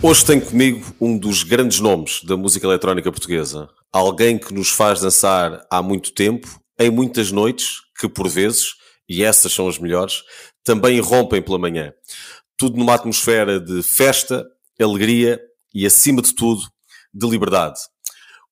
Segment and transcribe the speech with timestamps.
[0.00, 3.68] Hoje tenho comigo um dos grandes nomes da música eletrónica portuguesa.
[3.92, 6.46] Alguém que nos faz dançar há muito tempo,
[6.78, 8.74] em muitas noites, que por vezes,
[9.08, 10.22] e essas são as melhores,
[10.62, 11.92] também rompem pela manhã.
[12.56, 14.46] Tudo numa atmosfera de festa,
[14.80, 15.40] alegria
[15.74, 16.62] e, acima de tudo,
[17.12, 17.80] de liberdade.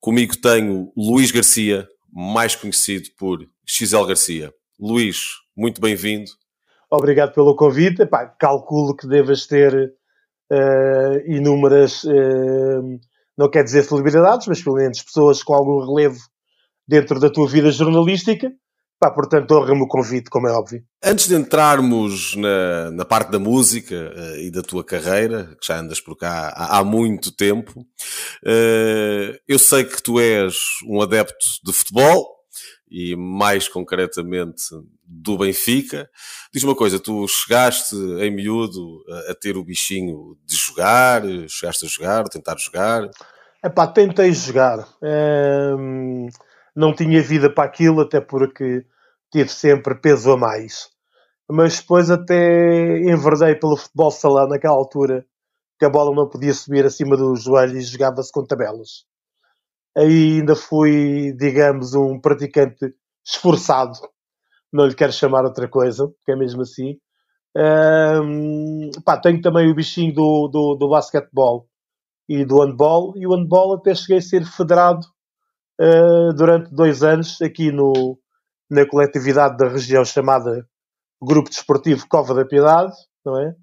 [0.01, 4.53] Comigo tenho Luís Garcia, mais conhecido por XL Garcia.
[4.81, 6.31] Luís, muito bem-vindo.
[6.91, 8.03] Obrigado pelo convite.
[8.03, 9.95] Epá, calculo que devas ter
[10.53, 13.01] uh, inúmeras, uh,
[13.37, 16.21] não quer dizer celebridades, mas pelo menos pessoas com algum relevo
[16.87, 18.51] dentro da tua vida jornalística.
[18.99, 20.83] Pá, portanto, honra-me o convite, como é óbvio.
[21.05, 25.79] Antes de entrarmos na, na parte da música uh, e da tua carreira, que já
[25.79, 30.55] andas por cá há, há muito tempo, uh, eu sei que tu és
[30.89, 32.36] um adepto de futebol,
[32.91, 34.65] e mais concretamente
[35.05, 36.09] do Benfica.
[36.53, 41.89] Diz uma coisa, tu chegaste em miúdo a, ter o bichinho de jogar, chegaste a
[41.89, 43.11] jogar, a tentar jogar?
[43.65, 44.87] Epá, tentei jogar.
[45.03, 46.29] Hum,
[46.75, 48.85] não tinha vida para aquilo, até porque
[49.33, 50.89] tive sempre peso a mais.
[51.49, 55.25] Mas depois até enverdei pelo futebol salão naquela altura,
[55.79, 59.05] que a bola não podia subir acima dos joelhos e jogava-se com tabelas.
[59.97, 62.95] Aí ainda fui, digamos, um praticante
[63.25, 63.99] esforçado
[64.73, 66.99] não lhe quero chamar outra coisa, porque é mesmo assim.
[67.57, 71.67] Um, pá, tenho também o bichinho do, do, do basquetebol
[72.29, 75.07] e do handball, e o handball até cheguei a ser federado
[75.81, 78.19] uh, durante dois anos aqui no,
[78.71, 80.67] na coletividade da região chamada
[81.23, 82.93] Grupo Desportivo Cova da Piedade,
[83.25, 83.55] não é?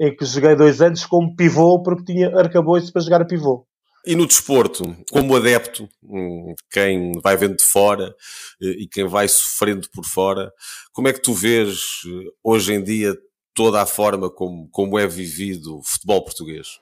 [0.00, 3.66] Em que joguei dois anos como pivô, porque tinha arcabouço para jogar a pivô.
[4.06, 8.14] E no desporto, como adepto, hum, quem vai vendo de fora
[8.62, 10.52] eh, e quem vai sofrendo por fora,
[10.92, 13.14] como é que tu vês eh, hoje em dia
[13.52, 16.80] toda a forma como, como é vivido o futebol português?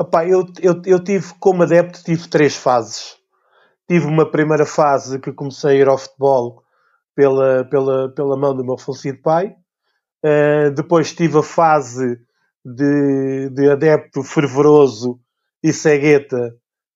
[0.00, 3.16] Epá, eu, eu, eu tive, como adepto, tive três fases.
[3.88, 6.62] Tive uma primeira fase que comecei a ir ao futebol
[7.16, 9.56] pela, pela, pela mão do meu falecido pai.
[10.24, 12.20] Uh, depois tive a fase
[12.64, 15.18] de, de adepto fervoroso
[15.62, 16.54] e Cegueta,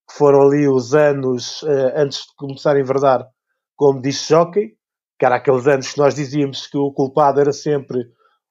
[0.09, 3.27] que foram ali os anos uh, antes de começar a enverdar
[3.75, 4.75] como disse Jockey,
[5.19, 7.99] que era aqueles anos que nós dizíamos que o culpado era sempre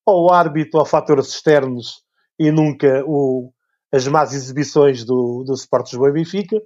[0.05, 2.03] ou o árbitro ou fatores externos
[2.39, 3.53] e nunca o,
[3.93, 6.61] as más exibições do, do Sport Lisboa e Benfica.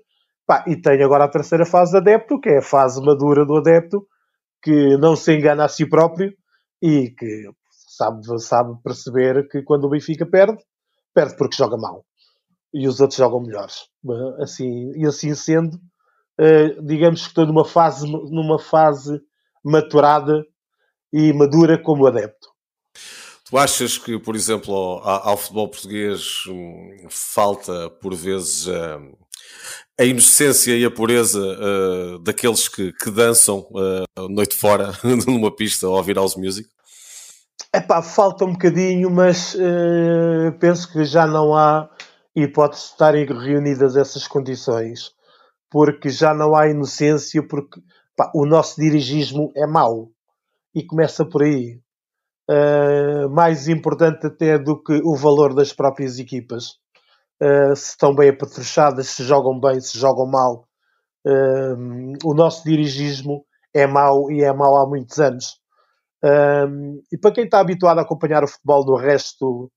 [0.47, 3.57] Pá, e tem agora a terceira fase de adepto, que é a fase madura do
[3.57, 4.07] adepto,
[4.63, 6.33] que não se engana a si próprio
[6.81, 10.59] e que sabe, sabe perceber que quando o Benfica perde,
[11.13, 12.06] perde porque joga mal
[12.77, 13.87] e os outros jogam melhores.
[14.39, 15.77] Assim, e assim sendo,
[16.41, 19.21] uh, digamos que estou numa fase, numa fase
[19.65, 20.45] maturada
[21.13, 22.49] e madura como adepto.
[23.49, 29.17] Tu achas que, por exemplo, ao, ao futebol português hum, falta, por vezes, uh,
[29.99, 34.93] a inocência e a pureza uh, daqueles que, que dançam uh, noite fora
[35.27, 36.69] numa pista ou ouvir house music?
[37.73, 41.89] É pá, falta um bocadinho, mas uh, penso que já não há
[42.37, 45.15] e pode estarem reunidas essas condições,
[45.71, 47.81] porque já não há inocência, porque
[48.15, 50.11] pá, o nosso dirigismo é mau
[50.75, 51.81] e começa por aí.
[52.49, 56.79] Uh, mais importante até do que o valor das próprias equipas.
[57.43, 60.69] Uh, se estão bem apetrechadas, se jogam bem, se jogam mal.
[61.27, 65.59] Uh, o nosso dirigismo é mau e é mau há muitos anos.
[67.13, 69.71] e para quem está habituado a acompanhar o futebol no resto,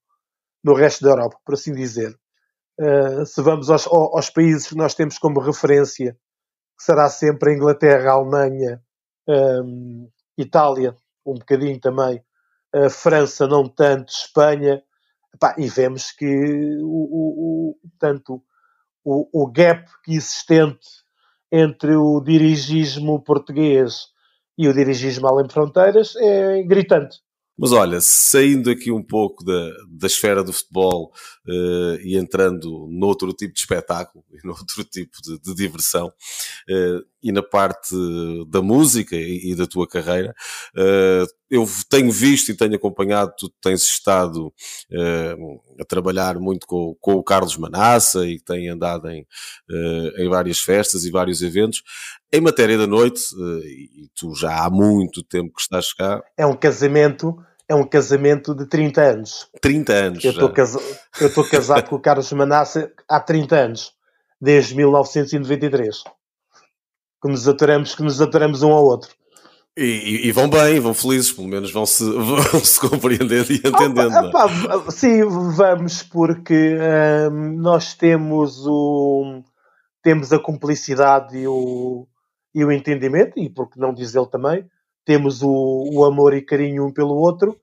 [0.64, 2.16] no resto da Europa, por assim dizer,
[2.79, 6.13] Uh, se vamos aos, aos, países que nós temos como referência,
[6.78, 8.81] que será sempre a Inglaterra, a Alemanha,
[9.28, 10.95] um, Itália,
[11.25, 12.23] um bocadinho também,
[12.73, 14.81] a França, não tanto, Espanha,
[15.34, 16.25] epá, e vemos que
[16.81, 18.41] o, o, o, tanto
[19.03, 20.88] o, o gap existente
[21.51, 24.07] entre o dirigismo português
[24.57, 27.20] e o dirigismo além de fronteiras é gritante.
[27.59, 31.11] Mas olha, saindo aqui um pouco da, da esfera do futebol
[31.46, 37.34] uh, e entrando noutro tipo de espetáculo e noutro tipo de, de diversão uh, e
[37.34, 37.94] na parte
[38.47, 40.34] da música e, e da tua carreira,
[40.73, 44.53] uh, eu tenho visto e tenho acompanhado, tu tens estado
[45.79, 49.26] a trabalhar muito com, com, o Carlos Manassa e tem andado em,
[50.20, 51.82] em várias festas e vários eventos.
[52.32, 53.23] Em matéria da noite,
[53.66, 56.22] e tu já há muito tempo que estás cá.
[56.38, 57.35] É um casamento
[57.70, 59.48] é um casamento de 30 anos.
[59.62, 60.24] 30 anos.
[60.24, 60.80] Eu estou casa...
[61.52, 63.94] casado com o Carlos Manassa há 30 anos,
[64.42, 66.04] desde 1993.
[67.22, 69.12] Que nos aturamos, que nos aturamos um ao outro.
[69.78, 74.14] E, e, vão bem, vão felizes, pelo menos vão se, vão -se compreendendo e entendendo.
[74.14, 74.20] É?
[74.20, 76.76] Opa, sim, vamos, porque
[77.32, 79.44] hum, nós temos o
[80.02, 82.08] temos a cumplicidade e o,
[82.56, 84.66] e o entendimento, e porque não diz ele também,
[85.09, 87.59] temos o, o amor e carinho um pelo outro,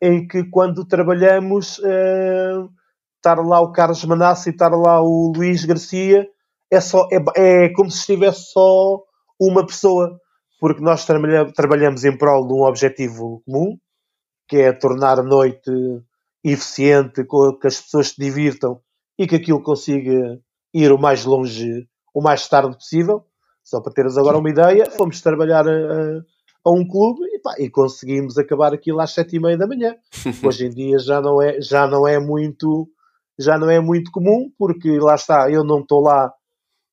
[0.00, 2.70] em que quando trabalhamos, uh,
[3.16, 6.26] estar lá o Carlos Manassa e estar lá o Luís Garcia,
[6.72, 9.02] é, só, é, é como se estivesse só
[9.38, 10.18] uma pessoa,
[10.58, 13.76] porque nós trabalha, trabalhamos em prol de um objetivo comum,
[14.48, 15.70] que é tornar a noite
[16.42, 18.80] eficiente, que as pessoas se divirtam
[19.18, 20.40] e que aquilo consiga
[20.72, 23.26] ir o mais longe, o mais tarde possível.
[23.62, 26.22] Só para teres agora uma ideia, fomos trabalhar a,
[26.66, 29.94] a, um clube e, pá, e, conseguimos acabar aquilo às sete e meia da manhã.
[30.44, 32.88] Hoje em dia já não é, já não é muito
[33.38, 36.32] já não é muito comum, porque lá está, eu não estou lá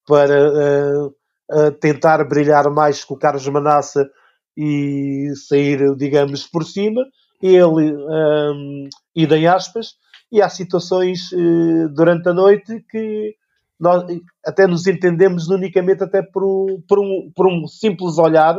[0.05, 4.09] para uh, uh, tentar brilhar mais com o Carlos Manassa
[4.55, 7.01] e sair, digamos, por cima.
[7.41, 9.95] Ele, um, idem aspas,
[10.31, 13.35] e há situações uh, durante a noite que
[13.79, 14.05] nós
[14.45, 18.55] até nos entendemos unicamente até por, por, um, por um simples olhar.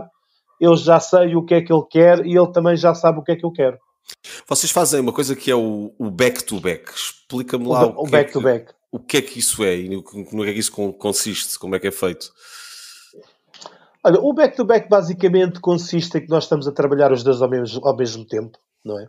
[0.61, 3.23] Eu já sei o que é que ele quer e ele também já sabe o
[3.23, 3.79] que é que eu quero.
[4.47, 6.93] Vocês fazem uma coisa que é o back-to-back.
[6.93, 8.71] Explica-me lá o, o back-to-back.
[8.71, 11.75] É o que é que isso é e no que é que isso consiste, como
[11.75, 12.33] é que é feito?
[14.05, 17.49] Olha, o back-to-back -back basicamente consiste em que nós estamos a trabalhar os dois ao
[17.49, 19.09] mesmo, ao mesmo tempo, não é?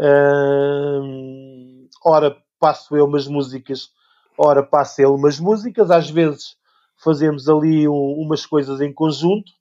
[0.00, 3.90] Hum, ora passo eu umas músicas
[4.36, 6.56] ora passa ele umas músicas, às vezes
[6.96, 9.52] fazemos ali um, umas coisas em conjunto,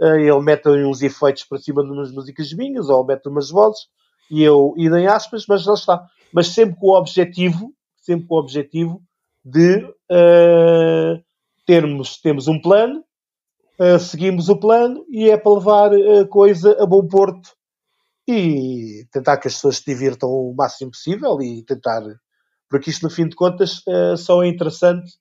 [0.00, 3.82] ele mete uns efeitos para cima de umas músicas minhas, ou mete umas vozes,
[4.30, 6.06] e eu idem aspas, mas lá está.
[6.32, 9.02] Mas sempre com o objetivo, sempre com o objetivo
[9.44, 11.22] de uh,
[11.66, 13.04] termos, temos um plano,
[13.78, 17.50] uh, seguimos o plano e é para levar a coisa a bom porto
[18.26, 22.02] e tentar que as pessoas se divirtam o máximo possível e tentar
[22.70, 23.82] porque isto, no fim de contas,
[24.16, 25.12] só é interessante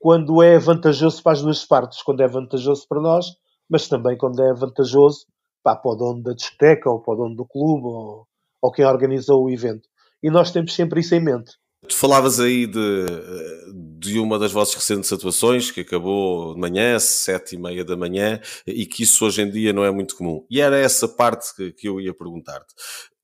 [0.00, 3.26] quando é vantajoso para as duas partes, quando é vantajoso para nós,
[3.68, 5.26] mas também quando é vantajoso
[5.62, 8.26] pá, para o dono da discoteca, ou para o dono do clube, ou,
[8.62, 9.88] ou quem organizou o evento.
[10.22, 11.52] E nós temos sempre isso em mente.
[11.88, 13.06] Tu falavas aí de,
[13.98, 18.40] de uma das vossas recentes atuações que acabou de manhã, sete e meia da manhã,
[18.66, 20.44] e que isso hoje em dia não é muito comum.
[20.50, 22.74] E era essa parte que, que eu ia perguntar-te.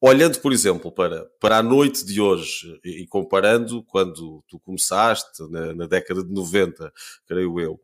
[0.04, 5.72] Olhando, por exemplo, para, para a noite de hoje e comparando quando tu começaste, na,
[5.72, 6.92] na década de 90,
[7.24, 7.80] creio eu,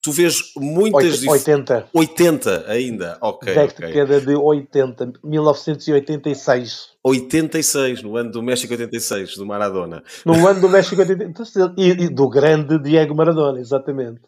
[0.00, 1.26] tu vês muitas...
[1.26, 1.88] 80.
[1.92, 3.52] 80 ainda, ok.
[3.52, 4.20] Década okay.
[4.20, 6.90] de 80, 1986.
[7.02, 10.04] 86, no ano do México 86, do Maradona.
[10.24, 14.20] No ano do México 86, e, e do grande Diego Maradona, exatamente.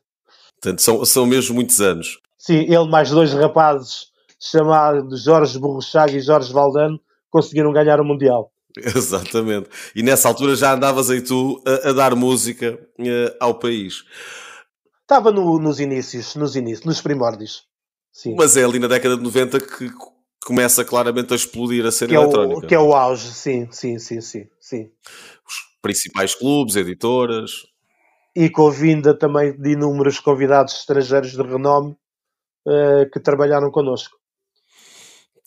[0.61, 2.19] Portanto, são, são mesmo muitos anos.
[2.37, 4.08] Sim, ele mais dois rapazes
[4.40, 8.52] chamados Jorge Borruchaga e Jorge Valdano conseguiram ganhar o Mundial.
[8.76, 9.69] Exatamente.
[9.94, 14.04] E nessa altura já andavas aí tu a, a dar música uh, ao país.
[15.02, 17.66] Estava no, nos inícios, nos inícios, nos primórdios.
[18.12, 18.34] Sim.
[18.36, 19.90] Mas é ali na década de 90 que
[20.44, 22.60] começa claramente a explodir a cena que eletrónica.
[22.60, 24.90] É o, que é o auge, sim, sim, sim, sim, sim.
[25.46, 27.52] Os principais clubes, editoras.
[28.34, 31.96] E com a vinda também de inúmeros convidados estrangeiros de renome
[32.66, 34.17] uh, que trabalharam connosco.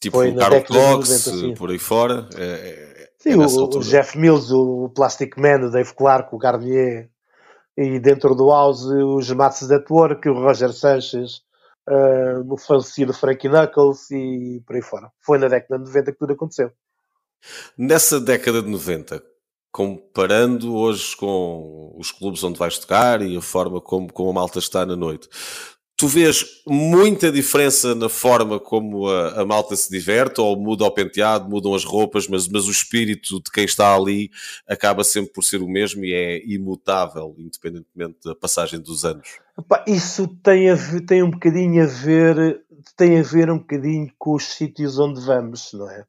[0.01, 2.27] Tipo Foi o Carl Cox, por aí fora.
[2.35, 6.39] É, é, é Sim, o, o, Jeff Mills, o Plastic Man, o Dave Clark, o
[6.39, 7.07] Garnier,
[7.77, 11.41] e dentro do house os Mats Network, o Roger Sanchez,
[11.87, 15.11] uh, o falecido Frankie Knuckles e por aí fora.
[15.19, 16.71] Foi na década de 90 que tudo aconteceu.
[17.77, 19.23] Nessa década de 90,
[19.71, 24.59] comparando hoje com os clubes onde vais tocar e a forma como, como a malta
[24.59, 25.29] está na noite,
[26.01, 30.89] Tu vês muita diferença na forma como a, a, malta se diverte, ou muda o
[30.89, 34.31] penteado, mudam as roupas, mas, mas o espírito de quem está ali
[34.67, 39.27] acaba sempre por ser o mesmo e é imutável, independentemente da passagem dos anos.
[39.85, 42.65] Isso tem, a ver, tem um bocadinho a ver,
[42.97, 46.03] tem a ver um bocadinho com os sítios onde vamos, não é?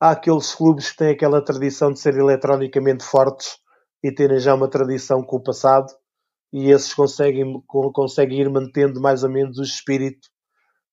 [0.00, 3.56] Há aqueles clubes que têm aquela tradição de ser eletronicamente fortes
[4.02, 5.94] e terem já uma tradição com o passado
[6.52, 10.28] e esses conseguem, conseguem ir mantendo mais ou menos o espírito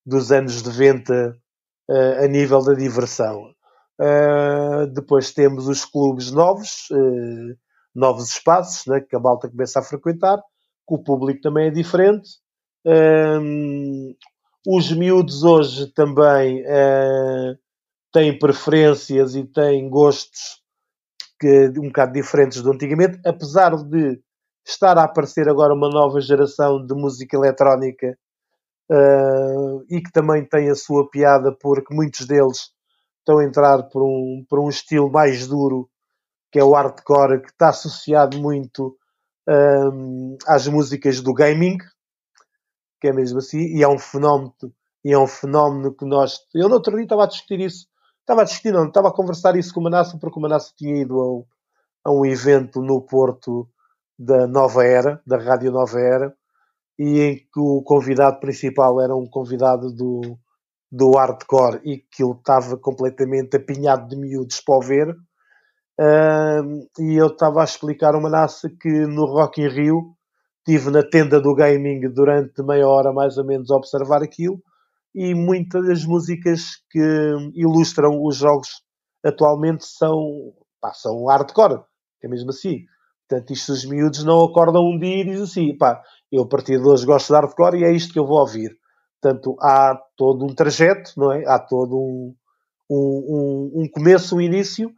[0.04, 3.52] dos anos 90 uh, eh, a nível da diversão.
[4.00, 7.56] Uh, depois temos os clubes novos, uh,
[7.94, 12.28] novos espaços, né, que a malta começa a frequentar, que o público também é diferente.
[14.66, 16.64] os miúdos hoje também
[18.12, 20.60] têm preferências e têm gostos
[21.38, 24.20] que, um bocado diferentes do antigamente, apesar de
[24.64, 28.18] estar a aparecer agora uma nova geração de música eletrónica
[28.90, 32.70] uh, e que também tem a sua piada porque muitos deles
[33.18, 35.88] estão a entrar por um, por um estilo mais duro
[36.50, 38.96] que é o hardcore, que está associado muito
[39.48, 41.78] um, às músicas do gaming,
[43.00, 44.52] que é mesmo assim, e é um fenómeno,
[45.04, 46.40] e é um fenómeno que nós.
[46.54, 47.86] Eu no outro dia estava a discutir isso,
[48.20, 51.00] estava a discutir, não, estava a conversar isso com o Manasso, porque o Manasso tinha
[51.00, 51.46] ido
[52.04, 53.68] a, a um evento no Porto
[54.20, 56.34] da Nova Era, da Rádio Nova Era,
[56.98, 60.38] e em que o convidado principal era um convidado do,
[60.92, 65.16] do hardcore e que ele estava completamente apinhado de miúdos para o ver
[66.00, 70.16] Uh, e eu estava a explicar uma naça que no Rock in Rio
[70.66, 74.62] estive na tenda do gaming durante meia hora mais ou menos a observar aquilo
[75.14, 76.98] e muitas das músicas que
[77.54, 78.82] ilustram os jogos
[79.22, 81.82] atualmente são, pá, são hardcore,
[82.24, 82.86] é mesmo assim.
[83.30, 86.80] Portanto, isto os miúdos não acordam um dia e dizem assim, pá, eu a partir
[86.80, 88.76] de hoje gosto de hardcore e é isto que eu vou ouvir.
[89.22, 91.46] Portanto, há todo um trajeto, não é?
[91.46, 92.34] Há todo um,
[92.90, 94.90] um, um, começo, um início,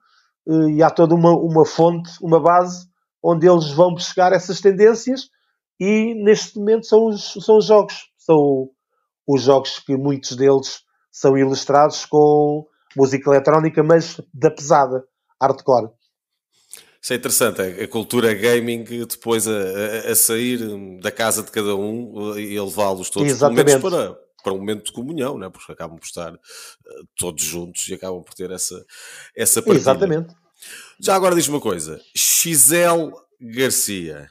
[0.48, 2.86] eh, e há toda uma, uma fonte, uma base,
[3.22, 5.28] onde eles vão buscar essas tendências
[5.78, 8.08] e neste momento são os, são os jogos.
[8.16, 8.70] São
[9.28, 15.04] os jogos que muitos deles são ilustrados com música eletrónica, mas da pesada,
[15.38, 15.90] hardcore.
[17.02, 20.60] Isso é interessante, a cultura gaming depois a, a, sair
[21.00, 23.80] da casa de cada um e a levá-los todos Exatamente.
[23.80, 25.50] para, para um momento de comunhão, não é?
[25.50, 26.38] porque acabam por estar uh,
[27.16, 28.86] todos juntos e acabam por ter essa,
[29.34, 29.80] essa partilha.
[29.80, 30.32] Exatamente.
[31.00, 34.28] Já agora diz uma coisa, XL Garcia,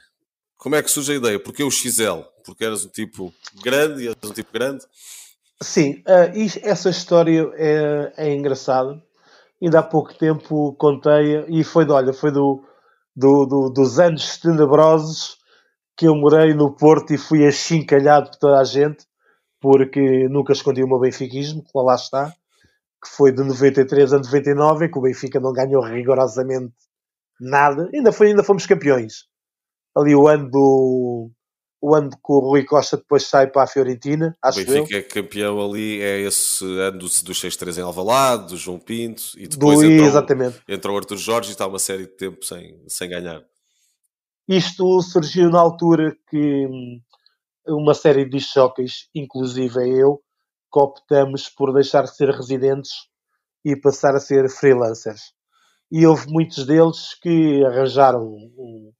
[0.56, 1.38] como é que surge a ideia?
[1.38, 2.22] Porquê o XL?
[2.42, 4.82] Porque eras um tipo grande e eras um tipo grande?
[5.60, 9.02] Sim, uh, essa história é, é engraçada.
[9.62, 12.64] Ainda há pouco tempo contei, e foi, olha, foi do,
[13.14, 15.38] do, do, dos anos tenebrosos
[15.96, 19.06] que eu morei no Porto e fui achincalhado por toda a gente
[19.62, 22.30] porque nunca escondi o meu benfiquismo, lá está,
[23.02, 26.74] que foi de 93 a 99, em que o Benfica não ganhou rigorosamente
[27.40, 27.88] nada.
[27.94, 29.28] Ainda, foi, ainda fomos campeões.
[29.96, 31.30] Ali o ano do.
[31.84, 35.00] O ano que o Rui Costa depois sai para a Fiorentina, acho O Benfica eu.
[35.00, 39.48] é campeão ali, é esse ano dos, dos 6-3 em Alvalade, do João Pinto, e
[39.48, 40.62] depois do, entrou, exatamente.
[40.68, 43.42] entrou o Arthur Jorge e está uma série de tempo sem, sem ganhar.
[44.48, 47.00] Isto surgiu na altura que hum,
[47.66, 50.20] uma série de jockeys, inclusive eu,
[50.72, 52.92] que optamos por deixar de ser residentes
[53.64, 55.32] e passar a ser freelancers.
[55.90, 58.92] E houve muitos deles que arranjaram um,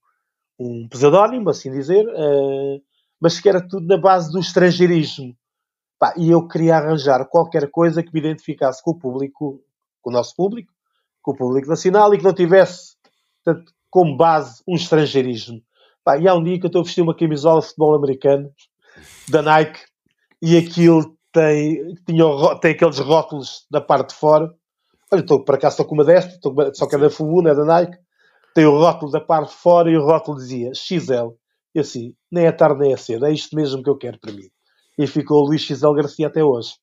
[0.58, 2.82] um pseudónimo, assim dizer, uh,
[3.20, 5.34] mas que era tudo na base do estrangeirismo.
[5.98, 9.62] Pá, e eu queria arranjar qualquer coisa que me identificasse com o público,
[10.00, 10.72] com o nosso público,
[11.22, 12.96] com o público nacional e que não tivesse
[13.44, 15.62] portanto, como base um estrangeirismo.
[16.04, 18.50] Pá, e há um dia que eu estou a vestir uma camisola de futebol americano
[19.28, 19.80] da Nike
[20.40, 22.24] e aquilo tem, tinha,
[22.60, 24.52] tem aqueles rótulos da parte de fora.
[25.12, 26.40] Olha, estou para cá só com uma destas,
[26.74, 27.96] só que é da Fubu, é da Nike.
[28.54, 31.30] Tem o rótulo da parte de fora e o rótulo dizia XL.
[31.74, 34.32] E assim, nem é tarde nem é cedo, é isto mesmo que eu quero para
[34.32, 34.48] mim.
[34.98, 36.74] E ficou o Luís XL Garcia até hoje.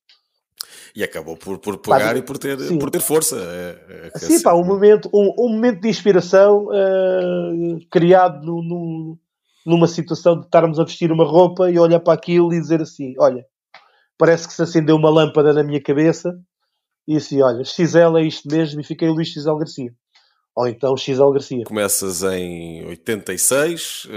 [0.94, 3.36] E acabou por, por pegar pá, e por ter, por ter força.
[3.36, 4.42] É, é sim, assim.
[4.42, 9.18] pá, um momento, um, um momento de inspiração uh, criado no, no,
[9.64, 13.14] numa situação de estarmos a vestir uma roupa e olhar para aquilo e dizer assim:
[13.18, 13.46] olha,
[14.18, 16.36] parece que se acendeu uma lâmpada na minha cabeça
[17.06, 19.92] e assim: olha, XL é isto mesmo e fiquei o Luís XL Garcia
[20.54, 21.64] ou então XL Garcia.
[21.64, 24.08] Começas em 86 uh,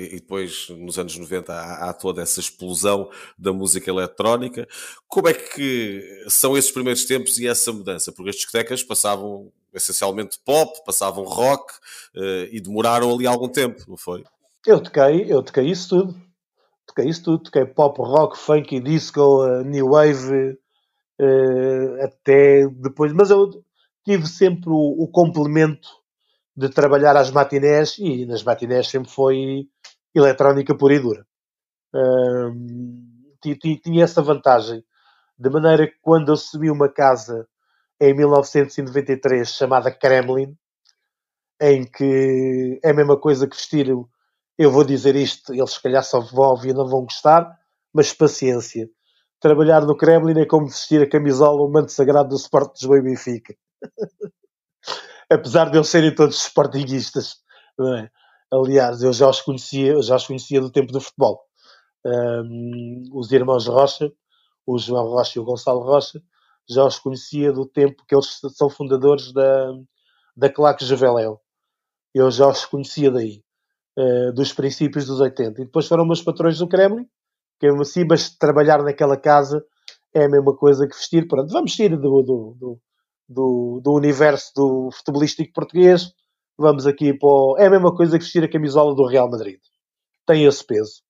[0.00, 4.66] e depois nos anos 90 há, há, toda essa explosão da música eletrónica.
[5.08, 8.12] Como é que são esses primeiros tempos e essa mudança?
[8.12, 11.72] Porque as discotecas passavam essencialmente pop, passavam rock
[12.16, 14.24] uh, e demoraram ali algum tempo, não foi?
[14.66, 16.14] Eu toquei, eu toquei isso tudo.
[16.86, 20.58] Toquei isso tudo, toquei pop, rock, funk, disco, uh, new wave,
[22.02, 23.12] até depois.
[23.12, 23.62] Mas eu
[24.04, 25.88] tive sempre o, o, complemento
[26.56, 29.68] de trabalhar às matinés e nas matinés sempre foi
[30.14, 31.26] eletrónica pura e dura.
[33.82, 34.84] tinha essa vantagem,
[35.38, 37.46] de maneira que quando eu subi uma casa
[38.00, 40.56] em 1993 chamada Kremlin,
[41.60, 43.86] em que é a mesma coisa que vestir,
[44.58, 47.48] eu vou dizer isto, eles se calhar só vão e não vão gostar,
[47.92, 48.88] mas paciência.
[49.40, 52.98] Trabalhar no Kremlin é como vestir a camisola, o manto sagrado do Sport de Lisboa
[52.98, 53.54] e Benfica.
[55.30, 57.36] Apesar de eles serem todos sportinguistas.
[57.80, 58.10] É?
[58.52, 61.40] Aliás, eu já os conhecia, já os conhecia do tempo do futebol.
[62.04, 64.12] Um, os irmãos Rocha,
[64.66, 66.22] o João Rocha e o Gonçalo Rocha,
[66.68, 69.72] já os conhecia do tempo que eles são fundadores da,
[70.36, 71.40] da Claque Javeléu.
[72.14, 73.42] Eu já os conhecia daí,
[73.98, 75.62] uh, dos princípios dos 80.
[75.62, 77.08] E depois foram meus patrões do Kremlin,
[77.58, 79.64] que é assim, mas trabalhar naquela casa
[80.14, 81.26] é a mesma coisa que vestir.
[81.26, 82.80] Pronto, vamos sair do, do, do,
[83.32, 86.12] do, do universo do futebolístico português.
[86.58, 87.56] Vamos aqui para o...
[87.58, 89.58] É a mesma coisa que vestir a camisola do Real Madrid.
[90.26, 91.02] Tem esse peso.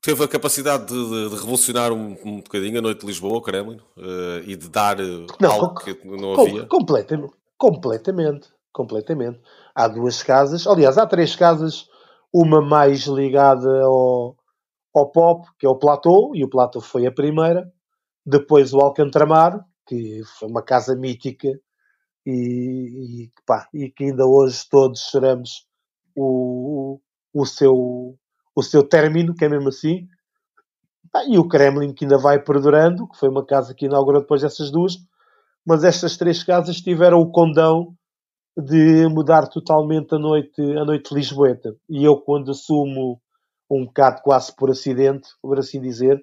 [0.00, 3.78] Teve a capacidade de, de, de revolucionar um, um, bocadinho a noite de Lisboa, Kremlin,
[3.96, 6.66] uh, e de dar uh, não, algo com, que não havia.
[6.66, 9.40] completamente, completamente, completamente.
[9.74, 11.86] Há duas casas, aliás, há três casas,
[12.32, 14.36] uma mais ligada ao,
[14.94, 17.68] ao pop, que é o Platô, e o Platô foi a primeira,
[18.24, 21.48] depois o Alcantramar, que foi uma casa mítica
[22.26, 25.66] e, e, pá, e que ainda hoje todos choramos
[26.14, 27.00] o,
[27.32, 28.16] o, seu,
[28.54, 30.06] o seu término, que é mesmo assim.
[31.26, 34.70] E o Kremlin, que ainda vai perdurando, que foi uma casa que inaugurou depois dessas
[34.70, 34.98] duas,
[35.66, 37.94] mas estas três casas tiveram o condão
[38.56, 41.74] de mudar totalmente a noite, a noite lisboeta.
[41.88, 43.20] E eu, quando assumo
[43.70, 46.22] um bocado quase por acidente, por assim dizer,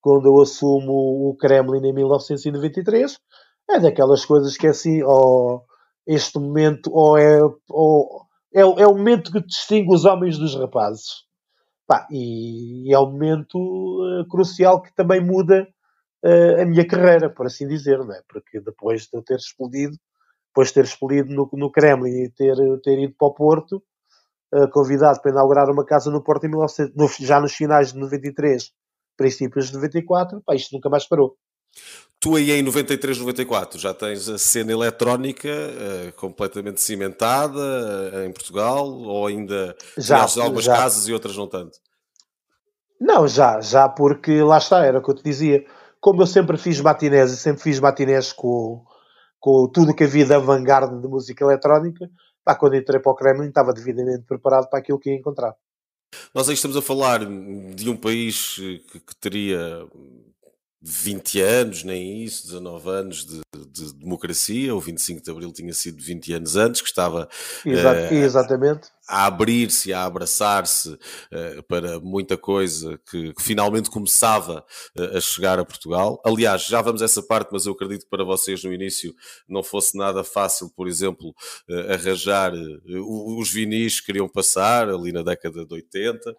[0.00, 3.18] quando eu assumo o Kremlin em 1993,
[3.68, 5.64] é daquelas coisas que é assim, ou
[6.06, 11.24] este momento, ou é, ou é, é o momento que distingue os homens dos rapazes.
[11.86, 15.66] Pá, e, e, é um momento uh, crucial que também muda
[16.24, 18.22] uh, a minha carreira, por assim dizer, não é?
[18.28, 19.96] Porque depois de eu ter explodido,
[20.48, 23.82] depois de ter explodido no, no Kremlin e ter, ter ido para o Porto,
[24.54, 27.98] uh, convidado para inaugurar uma casa no Porto em 19, no, já nos finais de
[27.98, 28.70] 93,
[29.20, 31.36] princípios de 94, pá, isto nunca mais parou.
[32.18, 38.32] Tu aí em 93, 94 já tens a cena eletrónica uh, completamente cimentada uh, em
[38.32, 40.74] Portugal ou ainda já algumas já.
[40.74, 41.78] casas e outras não tanto?
[42.98, 45.64] Não, já, já porque lá está, era o que eu te dizia.
[46.00, 48.84] Como eu sempre fiz matinés e sempre fiz matinés com,
[49.38, 52.08] com tudo que havia da vanguarda de música eletrónica,
[52.42, 55.54] pá, quando entrei para o Kremlin estava devidamente preparado para aquilo que ia encontrar.
[56.34, 57.20] Nós aí estamos a falar
[57.74, 59.86] de um país que, que teria
[60.82, 64.74] 20 anos, nem isso, 19 anos de, de, democracia.
[64.74, 67.28] O 25 de Abril tinha sido 20 anos antes, que estava.
[67.64, 74.64] Exato, uh, exatamente a abrir-se, a abraçar-se uh, para muita coisa que, que finalmente começava
[74.96, 76.22] uh, a chegar a Portugal.
[76.24, 79.12] Aliás, já vamos a essa parte, mas eu acredito que para vocês no início
[79.48, 81.30] não fosse nada fácil, por exemplo,
[81.68, 86.36] uh, arranjar os vinis que queriam passar ali na década de 80,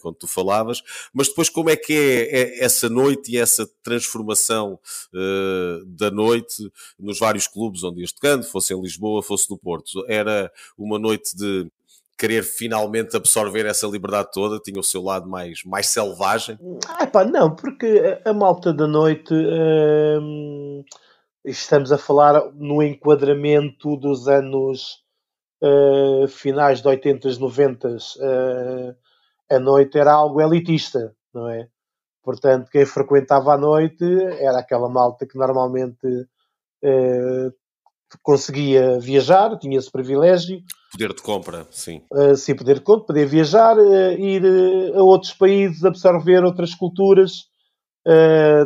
[0.00, 0.80] quando tu falavas,
[1.12, 4.78] mas depois como é que é, é essa noite e essa transformação
[5.86, 10.04] da noite nos vários clubes onde ias tocando, fosse em Lisboa, fosse no Porto?
[10.08, 11.70] Era uma noite de
[12.22, 16.56] querer finalmente absorver essa liberdade toda, tinha o seu lado mais, mais selvagem?
[16.88, 20.84] Ah, pá, não, porque a, malta da noite hum,
[21.44, 25.02] estamos a falar no enquadramento dos anos
[25.60, 27.96] uh, finais de 80, 90 uh,
[29.50, 31.66] a noite era algo elitista, não é?
[32.22, 34.04] Portanto, quem frequentava a noite
[34.38, 37.52] era aquela malta que normalmente uh,
[38.22, 42.04] conseguia viajar, tinha esse privilégio, Poder de compra, sim.
[42.12, 46.74] Uh, sim, poder de compra, poder viajar, uh, ir uh, a outros países, absorver outras
[46.74, 47.50] culturas,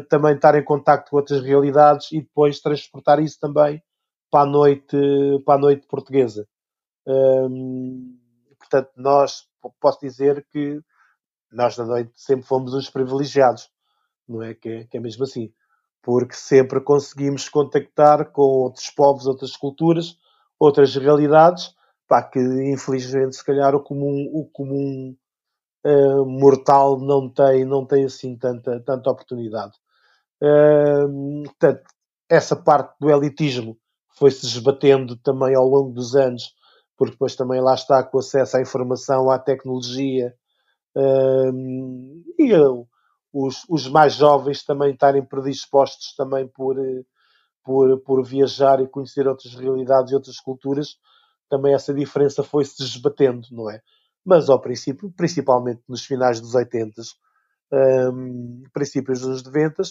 [0.09, 3.83] também estar em contacto com outras realidades e depois transportar isso também
[4.31, 4.97] para a noite,
[5.45, 6.49] para a noite portuguesa.
[8.59, 9.43] Portanto, nós,
[9.79, 10.81] posso dizer que
[11.53, 13.69] nós na noite sempre fomos os privilegiados,
[14.27, 14.55] não é?
[14.55, 14.85] Que, é?
[14.85, 15.53] que é mesmo assim.
[16.07, 20.17] Porque sempre conseguimos contactar com outros povos, outras culturas,
[20.59, 21.75] outras realidades
[22.09, 25.17] pá, que infelizmente se calhar o comum, o comum
[25.85, 29.73] uh, mortal não tem, não tem assim tanta, tanta oportunidade.
[30.43, 31.83] Uh, portanto,
[32.29, 33.77] essa parte do elitismo
[34.17, 36.55] foi-se esbatendo também ao longo dos anos,
[36.97, 40.35] porque depois também lá está com acesso à informação, à tecnologia,
[40.97, 42.53] uh, e
[43.39, 46.77] os, os, mais jovens também estarem predispostos também por,
[47.63, 50.97] por, por viajar e conhecer outras realidades e outras culturas,
[51.51, 53.83] também essa diferença foi-se desbatendo, não é?
[54.25, 57.03] Mas ao princípio, principalmente nos finais dos 80,
[58.13, 59.83] um, princípios dos 90,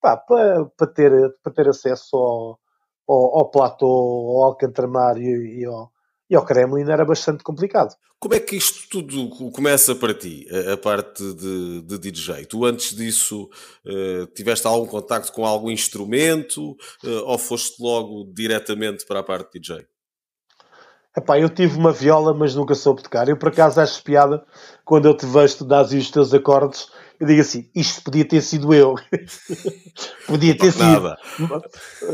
[0.00, 1.12] pá, para, para, ter,
[1.42, 2.58] para ter acesso ao,
[3.06, 5.92] ao, ao Platô, ao Alcantramar e, e, ao,
[6.28, 7.94] e ao Kremlin era bastante complicado.
[8.18, 12.46] Como é que isto tudo começa para ti, a, parte de, de, DJ?
[12.46, 13.50] Tu antes disso
[13.84, 16.70] uh, tiveste algum contacto com algum instrumento
[17.04, 19.86] uh, ou foste logo diretamente para a parte de DJ?
[21.16, 23.28] Epá, eu tive uma viola, mas nunca soube tocar.
[23.28, 24.44] Eu, por acaso, acho piada
[24.84, 26.90] quando eu te vejo, tu dás os teus acordes.
[27.20, 28.94] Eu digo assim: isto podia ter sido eu.
[30.26, 30.84] podia ter sido.
[30.84, 31.16] Nada.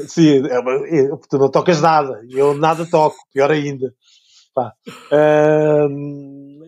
[0.09, 2.23] Sim, é tu não tocas nada.
[2.31, 3.95] Eu nada toco, pior ainda.
[4.55, 4.73] Pá.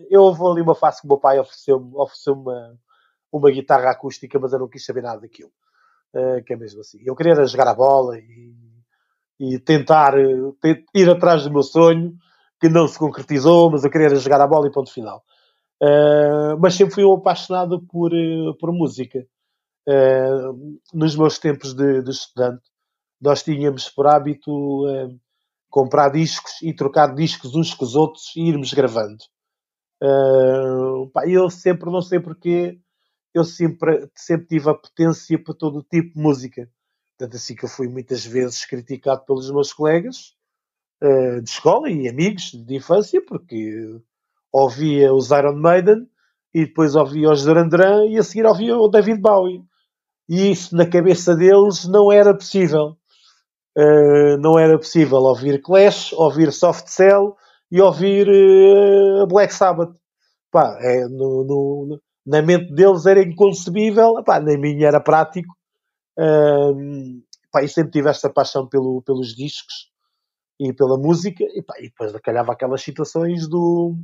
[0.09, 2.77] eu vou ali uma fase que o meu pai ofereceu-me ofereceu uma,
[3.31, 5.51] uma guitarra acústica, mas eu não quis saber nada daquilo.
[6.15, 6.99] Uh, que é mesmo assim.
[7.03, 8.53] Eu queria jogar a bola e,
[9.39, 10.55] e tentar uh,
[10.93, 12.13] ir atrás do meu sonho,
[12.59, 15.23] que não se concretizou, mas eu queria jogar a bola e ponto final.
[15.81, 18.11] Uh, mas sempre fui um apaixonado por,
[18.59, 19.25] por música.
[20.93, 22.63] nos meus tempos de, de, estudante,
[23.19, 24.85] nós tínhamos por hábito
[25.73, 29.23] comprar discos e trocar discos uns com os outros e irmos gravando.
[30.03, 32.79] Uh, pá, eu sempre, não sei porquê,
[33.33, 36.69] eu sempre, sempre tive a potência para todo o tipo de música.
[37.17, 40.35] Tanto assim que eu fui muitas vezes criticado pelos meus colegas
[41.01, 43.99] uh, de escola e amigos de infância, porque
[44.53, 46.07] ouvia os Iron Maiden
[46.53, 49.63] e depois ouvia os Duran e a seguir ouvia o David Bowie.
[50.29, 52.95] E isso na cabeça deles não era possível.
[53.75, 57.35] Uh, não era possível ouvir Clash, ouvir Soft Cell
[57.71, 59.95] e ouvir uh, Black Sabbath.
[60.51, 65.51] Pá, é, no, no, na mente deles era inconcebível, pá, na minha era prático.
[66.19, 67.19] Uh,
[67.51, 69.91] pá, e sempre tive esta paixão pelo, pelos discos
[70.59, 73.95] e pela música, e, pá, e depois calhava aquelas situações do.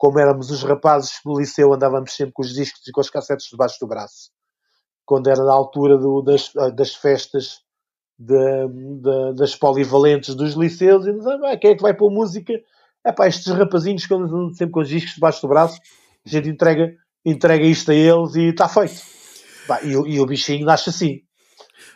[0.00, 3.48] Como éramos os rapazes do liceu, andávamos sempre com os discos e com os cassetes
[3.50, 4.30] debaixo do braço.
[5.04, 7.58] Quando era na altura do, das, das festas
[8.18, 11.10] de, de, das polivalentes dos liceus, e
[11.44, 12.50] ah, quem é que vai pôr música?
[13.04, 15.78] É pá, estes rapazinhos que andam sempre com os discos debaixo do braço,
[16.24, 19.02] a gente entrega, entrega isto a eles e está feito.
[19.84, 21.20] E, e, o bichinho nasce assim.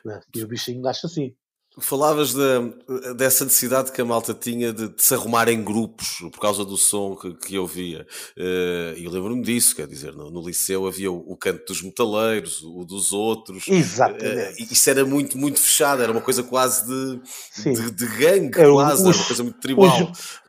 [0.05, 0.21] Né?
[0.37, 1.35] E o bichinho nasce assim.
[1.81, 6.39] Falavas de, dessa necessidade que a malta tinha de, de, se arrumar em grupos por
[6.39, 8.07] causa do som que, que eu via.
[8.37, 11.83] Uh, e eu lembro-me disso, quer dizer, no, no liceu havia o, o, canto dos
[11.83, 13.67] metaleiros, o dos outros.
[13.67, 14.63] Exatamente.
[14.63, 17.21] Uh, isso era muito, muito fechado, era uma coisa quase de,
[17.65, 20.13] de, de, gangue, é, quase, os, era uma coisa muito tribal.
[20.13, 20.41] Os,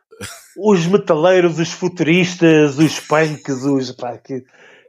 [0.56, 3.90] os metaleiros, os futuristas, os punks, os.
[3.90, 4.44] Pá, que,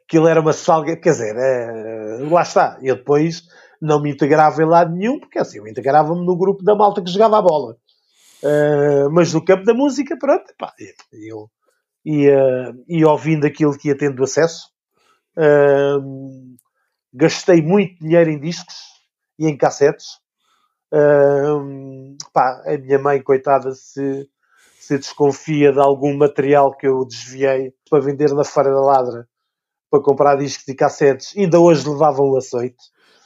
[0.08, 0.96] aquilo era uma salga.
[0.96, 2.78] Quer dizer, é, lá está.
[2.82, 3.44] E depois
[3.82, 7.12] não me integrava em lado nenhum, porque assim, eu integrava-me no grupo da malta que
[7.12, 7.78] jogava a bola.
[8.44, 10.74] Uh, mas no campo da música, pronto, pá,
[11.12, 11.50] eu
[12.06, 14.70] ia, ia ouvindo aquilo que ia tendo acesso.
[15.38, 16.56] Uh,
[17.14, 18.76] gastei muito dinheiro em discos
[19.40, 20.20] e em cassetes.
[20.94, 24.30] Uh, pá, a minha mãe, coitada, se,
[24.80, 29.28] se desconfia de algum material que eu desviei para vender na Feira da Ladra
[29.90, 32.78] para comprar discos e cassetes, ainda hoje levavam um açoite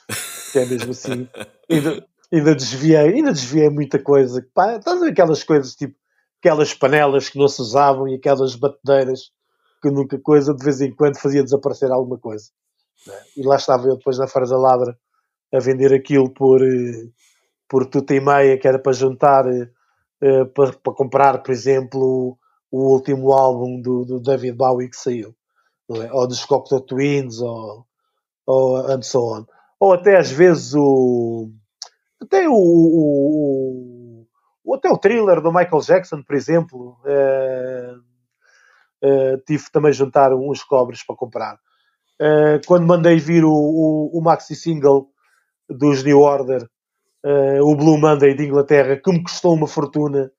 [0.52, 1.28] que é mesmo assim.
[1.70, 4.46] Ainda, ainda desviei, ainda desviei muita coisa.
[4.54, 5.96] Pá, estás aquelas coisas tipo
[6.42, 9.32] aquelas panelas que não se usavam e aquelas batedeiras
[9.82, 12.50] que nunca coisa, de vez em quando fazia desaparecer alguma coisa.
[13.06, 13.14] Né?
[13.38, 14.98] E lá estava eu depois na da Ladra
[15.54, 17.10] a vender aquilo por, eh,
[17.70, 22.38] por tuta e meia, que era para juntar, uh, para, para, comprar, por exemplo,
[22.72, 25.36] o último álbum do, do David Bowie que saiu,
[25.90, 26.12] é?
[26.12, 27.86] ou dos Cocteau Twins, ou,
[28.46, 29.46] ou and so on
[29.82, 31.50] ou até às vezes o
[32.22, 34.28] até o, o,
[34.64, 37.98] o até o thriller do Michael Jackson, por exemplo, uh,
[39.04, 41.56] uh, tive também juntar uns cobres para comprar.
[42.22, 45.10] Uh, quando mandei vir o, o, o, maxi single
[45.68, 46.70] dos New Order,
[47.64, 50.32] o Blue Monday de Inglaterra, que me custou uma fortuna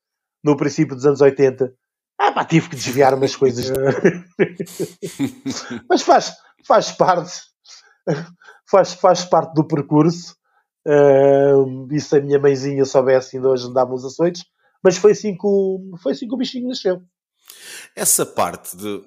[0.43, 1.75] no princípio dos anos 80,
[2.19, 3.71] ah, pá, tive que desviar umas coisas.
[5.89, 6.33] Mas faz,
[6.65, 7.53] faz parte
[8.73, 10.35] faz, faz parte do percurso.
[10.87, 14.45] Uh, e se a minha mãezinha soubesse, ainda hoje andávamos açoites.
[14.83, 17.03] Mas foi assim que o, foi assim que o bichinho nasceu.
[17.95, 19.05] Essa parte de,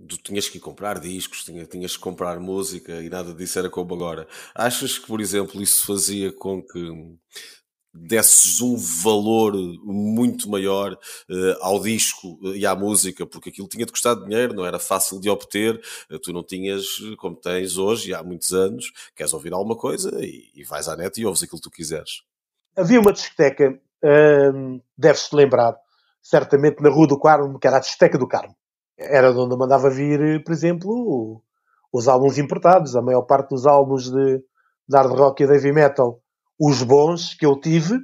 [0.00, 3.94] de tinhas que comprar discos, tinhas, tinhas que comprar música e nada disso era como
[3.94, 4.26] agora.
[4.54, 7.18] Achas que, por exemplo, isso fazia com que
[8.06, 13.92] desses um valor muito maior uh, ao disco e à música, porque aquilo tinha de
[13.92, 15.80] custar dinheiro, não era fácil de obter,
[16.10, 16.84] uh, tu não tinhas,
[17.18, 21.20] como tens hoje, há muitos anos, queres ouvir alguma coisa e, e vais à net
[21.20, 22.22] e ouves aquilo que tu quiseres.
[22.76, 23.78] Havia uma discoteca,
[24.54, 25.76] hum, deves-te lembrar,
[26.22, 28.54] certamente na Rua do Carmo, que era a discoteca do Carmo.
[28.96, 31.42] Era de onde eu mandava vir, por exemplo,
[31.92, 34.38] os álbuns importados, a maior parte dos álbuns de,
[34.88, 36.22] de hard rock e heavy metal
[36.58, 37.98] os bons que eu tive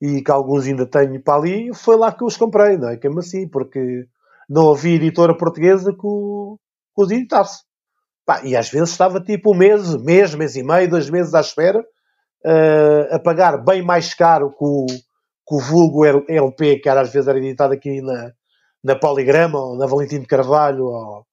[0.00, 2.96] e que alguns ainda tenho para ali, foi lá que eu os comprei, não é?
[2.96, 4.06] Que é assim, porque
[4.48, 6.58] não havia editora portuguesa que, o,
[6.96, 7.62] os editasse.
[8.42, 11.80] E às vezes estava tipo um mês, mês, mês e meio, dois meses à espera,
[11.80, 17.12] uh, a pagar bem mais caro que o, que o vulgo LP, que era, às
[17.12, 18.32] vezes era editado aqui na,
[18.82, 21.26] na Poligrama, ou na Valentim de Carvalho, ou,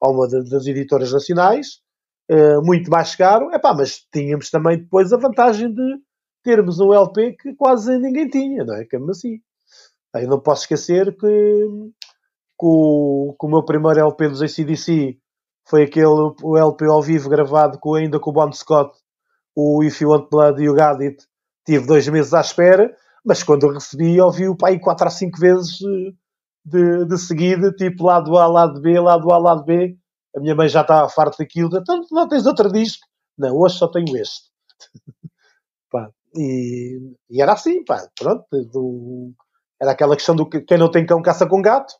[0.00, 1.80] ou uma das editoras nacionais,
[2.30, 5.98] uh, muito mais caro, epá, mas tínhamos também depois a vantagem de
[6.42, 8.84] termos um LP que quase ninguém tinha, não é?
[8.84, 9.40] Que assim.
[10.14, 15.18] Aí não posso esquecer que, que, o, que o meu primeiro LP dos ACDC
[15.68, 18.96] foi aquele o LP ao vivo gravado com, ainda com o Bon Scott,
[19.54, 21.26] o If You Want Blood e o Got It.
[21.66, 25.38] Tive dois meses à espera, mas quando eu recebi, ouvi o pai quatro a cinco
[25.38, 26.12] vezes eh,
[26.64, 29.96] de, de seguida, tipo lado A, lado B, lado A, lado B.
[30.36, 33.06] A minha mãe já estava farta daquilo, então não tens outro disco?
[33.38, 34.50] Não, hoje só tenho este.
[35.90, 36.98] pá, e,
[37.30, 38.44] e, era assim, pá, pronto.
[38.70, 39.32] Do,
[39.80, 41.94] era aquela questão do que quem não tem cão caça com gato,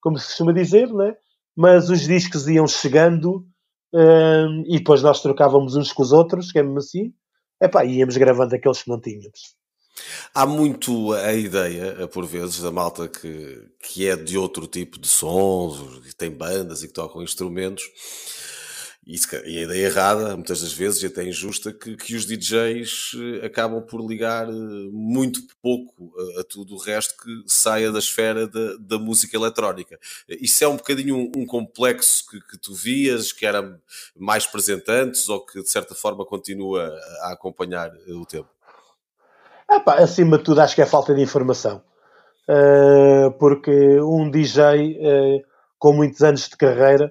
[0.00, 1.14] como se costuma dizer, né?
[1.56, 3.46] Mas os discos iam chegando
[3.94, 7.12] um, e depois nós trocávamos uns com os outros, que é mesmo assim.
[7.60, 9.54] Epá, íamos gravando aqueles que não tínhamos.
[10.34, 15.08] Há muito a ideia, por vezes, da malta que, que é de outro tipo de
[15.08, 17.84] sons, que tem bandas e que tocam instrumentos,
[19.04, 23.46] e, a ideia errada, muitas das vezes, e até injusta, que, que os DJs eh,
[23.46, 24.52] acabam por ligar eh,
[24.92, 29.98] muito pouco a, a tudo o resto que saia da esfera da, da música eletrónica.
[30.28, 33.76] Isso é um bocadinho um, um complexo que, que, tu vias, que era
[34.16, 38.50] mais presente antes, ou que de certa forma continua a acompanhar eh, o tempo?
[39.74, 41.82] Epá, acima de tudo, acho que é falta de informação.
[42.46, 43.70] Uh, porque
[44.02, 45.42] um DJ uh,
[45.78, 47.10] com muitos anos de carreira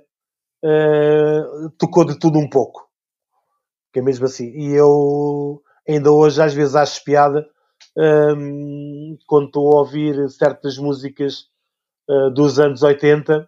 [0.63, 2.87] uh, tocou de tudo um pouco.
[3.91, 4.51] Que é mesmo assim.
[4.51, 7.49] E eu ainda hoje às vezes acho piada
[7.97, 11.49] um, quando estou a ouvir certas músicas
[12.33, 13.47] dos anos 80,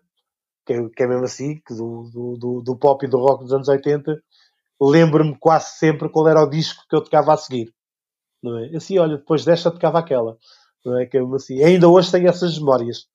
[0.65, 3.53] que é, que é mesmo assim, que do, do, do, pop e do rock dos
[3.53, 4.21] anos 80,
[4.81, 7.73] lembro-me quase sempre qual era o disco que eu tocava a seguir
[8.43, 8.75] não é?
[8.75, 10.37] Assim, olha, depois desta tocava aquela,
[10.85, 11.05] não é?
[11.05, 11.63] Que é assim.
[11.63, 13.07] Ainda hoje tenho essas memórias.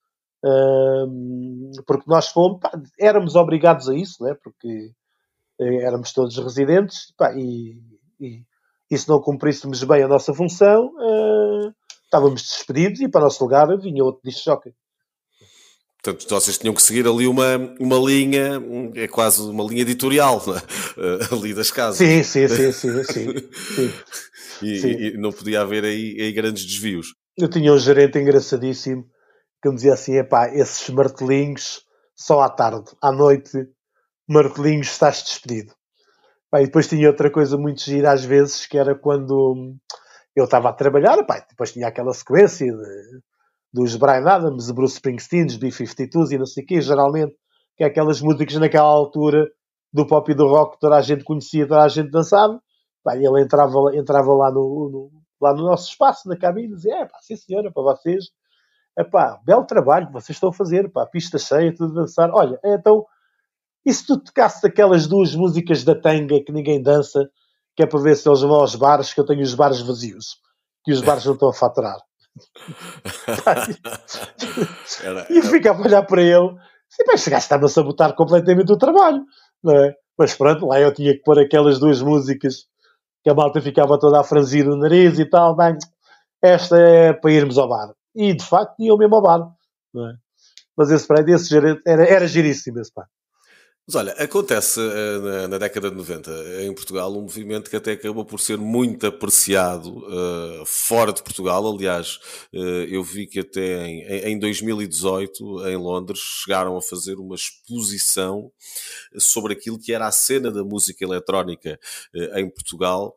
[1.86, 4.34] porque nós fomos, pá, éramos obrigados a isso, não é?
[4.34, 4.92] Porque
[5.60, 7.78] eh, éramos todos residentes pá, e,
[8.20, 8.44] e,
[8.90, 13.42] e, se não cumpríssemos bem a nossa função, uh, estávamos despedidos e para o nosso
[13.42, 14.74] lugar vinha outro disco jockey.
[16.14, 18.60] Portanto, vocês tinham que seguir ali uma, uma linha,
[18.94, 21.34] é quase uma linha editorial é?
[21.34, 21.98] ali das casas.
[21.98, 23.04] Sim, sim, sim, sim.
[23.04, 23.28] sim,
[23.74, 23.92] sim.
[24.60, 24.88] E, sim.
[24.88, 27.14] e, não podia haver aí, aí, grandes desvios.
[27.36, 29.06] Eu tinha um gerente engraçadíssimo
[29.62, 31.82] que me dizia assim: epá, esses martelinhos
[32.16, 33.68] só à tarde, à noite,
[34.28, 35.72] martelinhos, estás despedido.
[36.54, 39.76] e depois tinha outra coisa muito gira às vezes, que era quando
[40.34, 43.20] eu estava a trabalhar, epá, depois tinha aquela sequência de
[43.72, 47.34] dos Brian Adams, Bruce Springsteen, dos B-52s e não sei o quê, geralmente,
[47.76, 49.46] que é aquelas músicas naquela altura
[49.92, 52.60] do pop e do rock que toda a gente conhecia, toda a gente dançava.
[53.02, 56.74] Pá, e ele entrava, entrava lá, no, no, lá no nosso espaço, na cabine, e
[56.74, 58.26] dizia: É pá, sim senhora, para vocês,
[58.98, 62.30] é pá, belo trabalho que vocês estão a fazer, pá, pista cheia, tudo a dançar.
[62.32, 63.04] Olha, então,
[63.86, 67.28] e se tu tocasses aquelas duas músicas da tanga que ninguém dança,
[67.76, 70.40] que é para ver se eles vão aos bares, que eu tenho os bares vazios,
[70.84, 71.98] que os bares não estão a faturar.
[75.02, 76.56] Era, e ficava a olhar para ele,
[76.90, 79.24] assim, bem, este gajo estava a sabotar completamente o trabalho,
[79.62, 79.94] não é?
[80.16, 82.66] Mas pronto, lá eu tinha que pôr aquelas duas músicas
[83.22, 85.76] que a malta ficava toda a franzir o nariz e tal, bem,
[86.42, 87.92] esta é para irmos ao bar.
[88.14, 89.52] E de facto iam mesmo ao bar,
[89.92, 90.14] não é?
[90.76, 93.06] Mas esse prédio, esse era, era giríssimo esse pá.
[93.88, 97.92] Mas olha, acontece uh, na, na, década de 90 em Portugal um movimento que até
[97.92, 101.66] acabou por ser muito apreciado uh, fora de Portugal.
[101.66, 102.18] Aliás,
[102.52, 108.52] uh, eu vi que até em, em 2018, em Londres, chegaram a fazer uma exposição
[109.16, 111.80] sobre aquilo que era a cena da música eletrónica
[112.34, 113.16] em Portugal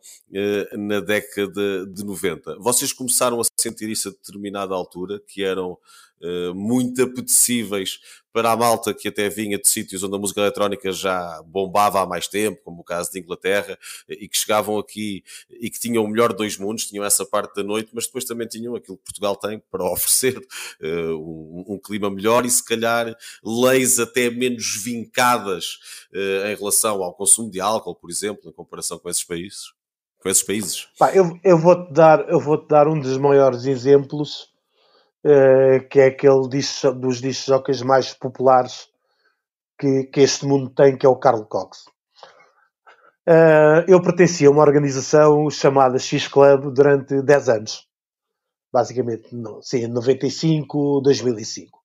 [0.71, 2.57] na década de 90.
[2.59, 6.10] Vocês começaram a sentir isso a determinada altura, que eram eh,
[6.53, 7.99] muito apetecíveis
[8.33, 12.05] para a malta que até vinha de sítios onde a música eletrónica já bombava há
[12.05, 16.07] mais tempo, como o caso de Inglaterra, e que chegavam aqui e que tinham o
[16.07, 19.03] melhor de dois mundos, tinham essa parte da noite, mas depois também tinham aquilo que
[19.03, 24.81] Portugal tem para oferecer, uh, um, um, clima melhor e se calhar leis até menos
[24.81, 25.79] vincadas
[26.13, 29.73] uh, em relação ao consumo de álcool, por exemplo, em comparação com esses países.
[30.19, 30.87] Com esses países.
[30.99, 34.50] Pá, eu, eu vou-te dar, eu vou -te dar um dos maiores exemplos
[35.25, 38.87] uh, que é aquele disco, dos discos mais populares
[39.79, 41.85] que, que, este mundo tem, que é o Carl Cox.
[43.27, 47.87] Uh, eu pertencia a uma organização chamada X Club durante 10 anos,
[48.71, 51.81] basicamente, no, sim, 95, 2005.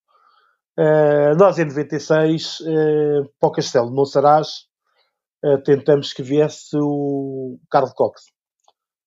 [0.79, 4.66] Uh, nós, em 96, uh, para o Castelo de Monsaraz,
[5.42, 8.25] uh, tentamos que viesse o Carl Cox.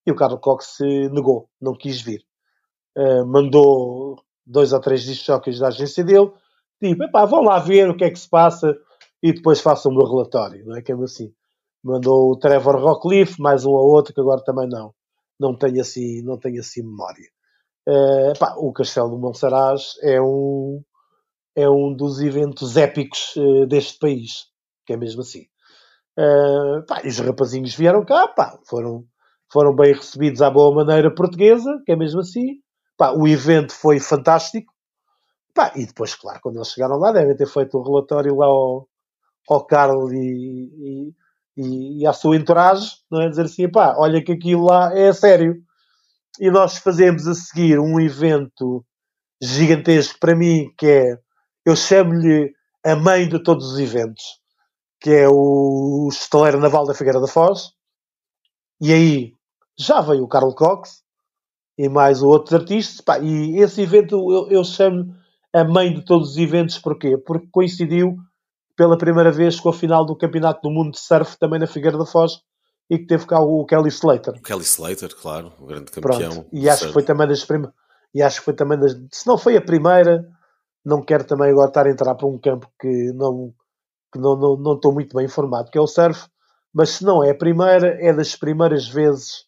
[0.05, 0.77] E o Carl Cox
[1.11, 2.23] negou, não quis vir.
[2.99, 6.29] Eh, mandou dois ou três discos da agência dele,
[6.83, 8.75] tipo, epá, vão lá ver o que é que se passa
[9.23, 11.33] e depois façam o meu relatório, não é que é assim.
[11.81, 14.93] Mandou o Trevor Rockcliffe, mais um ou outro, que agora também não,
[15.39, 17.29] não tenho assim, não tenho assim memória.
[17.87, 20.83] Uh, epá, o Castelo de Monsaraz é um,
[21.55, 24.47] é um dos eventos épicos uh, deste país.
[24.85, 25.43] que é mesmo assim.
[26.19, 29.05] Uh, pá, e os rapazinhos vieram cá, pá, foram,
[29.51, 32.59] foram bem recebidos à boa maneira portuguesa, que é mesmo assim.
[32.99, 34.73] Pá, o evento foi fantástico.
[35.55, 38.45] Pá, e depois, claro, quando eles chegaram lá, devem ter feito o um relatório lá
[38.45, 38.87] ao,
[39.49, 41.13] ao Carlos e,
[41.57, 43.29] e, e, à sua entourage, não é?
[43.29, 45.63] Dizer assim, pá, olha que aquilo lá é sério.
[46.39, 48.85] E nós fazemos a seguir um evento
[49.41, 51.17] gigantesco para mim, que é,
[51.65, 52.53] eu chamo-lhe
[52.85, 54.39] a mãe de todos os eventos
[54.99, 57.71] que é o Estaleiro Naval da Figueira da Foz.
[58.81, 59.33] E aí
[59.77, 61.03] já veio o Carlos Cox
[61.79, 62.99] e mais outros artistas.
[62.99, 65.15] Pá, e esse evento eu, eu chamo
[65.53, 67.17] a mãe de todos os eventos, porquê?
[67.17, 68.17] Porque coincidiu
[68.75, 71.97] pela primeira vez com a final do Campeonato do Mundo de Surf também na Figueira
[71.97, 72.41] da Foz
[72.89, 74.33] e que teve cá o Kelly Slater.
[74.35, 76.19] O Kelly Slater, claro, o grande campeão.
[76.19, 76.49] Pronto.
[76.51, 76.87] E acho surf.
[76.87, 77.73] que foi também das primeiras.
[78.13, 78.93] E acho que foi também das.
[79.13, 80.27] Se não foi a primeira,
[80.85, 83.53] não quero também agora estar a entrar para um campo que não
[84.11, 86.27] que não, não, não estou muito bem informado, que é o surf,
[86.73, 89.45] mas se não é a primeira, é das primeiras vezes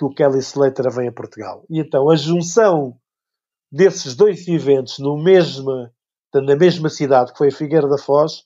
[0.00, 1.66] que o Kelly Slater vem a Portugal.
[1.68, 2.96] E então a junção
[3.70, 5.92] desses dois eventos no mesma,
[6.32, 8.44] na mesma cidade, que foi a Figueira da Foz,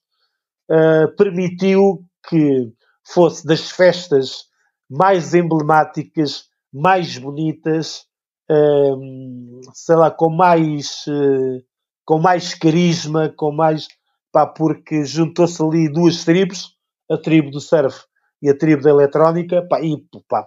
[0.69, 2.73] uh, permitiu que
[3.07, 4.47] fosse das festas
[4.91, 8.05] mais emblemáticas, mais bonitas,
[8.51, 11.65] uh, sei lá, com mais, uh,
[12.05, 13.87] com mais carisma, com mais
[14.33, 16.77] pá, porque juntou-se ali duas tribos,
[17.09, 18.07] a tribo do surf
[18.43, 19.97] e a tribo da eletrónica, pá, e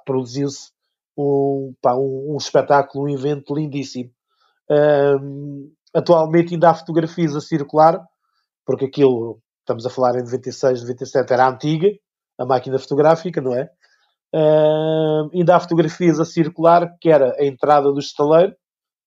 [0.04, 0.76] produziu-se
[1.18, 4.12] um, um, um, espetáculo, um evento lindíssimo.
[4.70, 8.00] Um, atualmente ainda há fotografias a circular,
[8.66, 11.88] porque aquilo, estamos a falar em 96, 97, era antiga,
[12.38, 13.70] a máquina fotográfica, não é?
[14.34, 18.56] Uh, ainda há fotografias a circular, que era a entrada do estaleiro,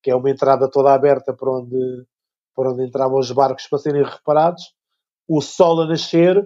[0.03, 2.07] que é uma entrada toda aberta para onde
[2.55, 4.75] por onde entravam os barcos para serem reparados,
[5.27, 6.37] o sol a nascer,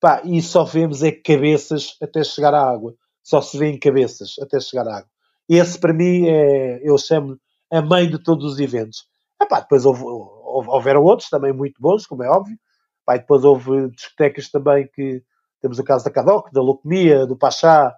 [0.00, 2.94] pá, e só vemos é cabeças até chegar à água.
[3.22, 5.10] Só se vêem cabeças até chegar à água.
[5.48, 7.38] Esse, para mim, é, eu chamo
[7.70, 9.06] a mãe de todos os eventos.
[9.40, 12.56] Epá, depois houve, houve, houveram outros também muito bons, como é óbvio.
[13.02, 15.22] Epá, depois houve discotecas também que
[15.60, 17.94] temos o caso da Cadoc, da Locomia, do Pachá,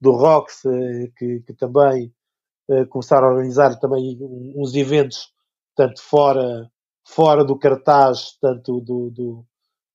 [0.00, 2.12] do Rox, eh, que, que também
[2.68, 4.18] uh, começaram a organizar também
[4.56, 5.32] uns eventos,
[5.76, 6.70] tanto fora
[7.04, 9.46] fora do cartaz, tanto do, do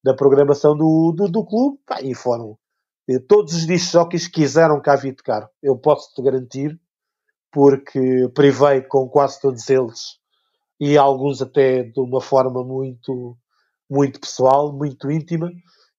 [0.03, 2.57] da programação do, do, do clube, e foram
[3.27, 5.49] todos os discos quiseram cá vir tocar.
[5.63, 6.79] Eu posso-te garantir,
[7.51, 10.17] porque privei com quase todos eles
[10.79, 13.37] e alguns até de uma forma muito,
[13.89, 15.51] muito pessoal, muito íntima.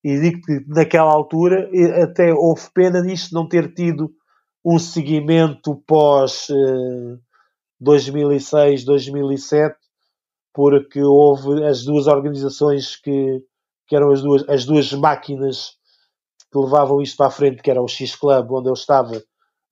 [0.05, 1.69] E digo que naquela altura
[2.03, 4.13] até houve pena nisto não ter tido
[4.65, 7.19] um seguimento pós eh,
[7.81, 9.77] 2006, 2007,
[10.53, 13.43] porque houve as duas organizações que,
[13.87, 15.78] que eram as duas, as duas máquinas
[16.51, 19.23] que levavam isto para a frente, que era o X Club, onde eu estava,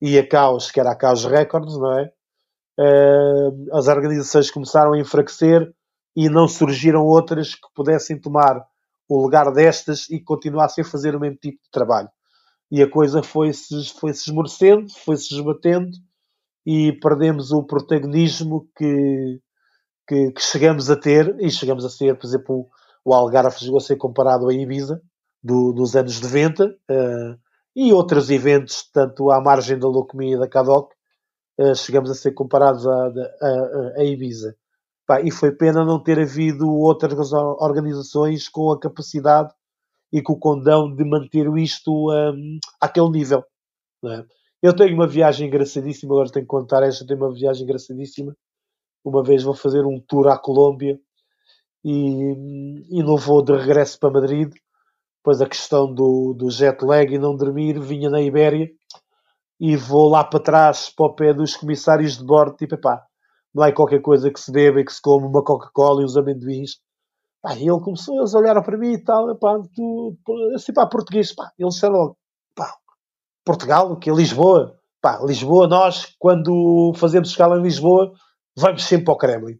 [0.01, 2.11] e a Caos, que era a Caos Records, não é?
[3.73, 5.73] As organizações começaram a enfraquecer
[6.15, 8.63] e não surgiram outras que pudessem tomar
[9.09, 12.09] o lugar destas e continuassem a fazer o mesmo tipo de trabalho.
[12.69, 15.91] E a coisa foi-se foi -se esmorecendo, foi-se esbatendo
[16.65, 19.39] e perdemos o protagonismo que,
[20.07, 22.67] que, que, chegamos a ter, e chegamos a ser, por exemplo,
[23.05, 25.01] o Algarve chegou a ser comparado a Ibiza
[25.43, 27.37] do, dos anos 90 uh, eh,
[27.75, 30.91] e outros eventos, tanto à margem da Locomia e da Cadoc,
[31.59, 34.55] uh, chegamos a ser comparados a Ibiza.
[35.05, 39.53] Pá, e foi pena não ter havido outras organizações com a capacidade
[40.11, 43.43] e com o condão de manter isto um, àquele nível.
[44.05, 44.25] É?
[44.61, 48.35] Eu tenho uma viagem engraçadíssima, agora tenho que contar esta, tenho uma viagem engraçadíssima
[49.07, 50.99] uma vez vou fazer um tour à Colômbia
[51.83, 54.53] e, e no voo de regresso para Madrid,
[55.27, 58.69] depois a questão do, do jet lag e não dormir, vinha na Ibéria
[59.59, 63.03] e vou lá para trás, para o pé dos comissários de bordo, tipo, epá,
[63.53, 66.15] não é qualquer coisa que se beba e que se come uma Coca-Cola e uns
[66.15, 66.77] amendoins.
[67.41, 70.17] Pá, e ele começou, eles olharam para mim e tal, epá, tu,
[70.55, 72.17] assim, pá, português, pá, eles disseram logo,
[72.55, 72.73] pá,
[73.43, 78.13] Portugal, que é Lisboa, pá, Lisboa, nós, quando fazemos escala em Lisboa,
[78.55, 79.59] vamos sempre para o Kremlin.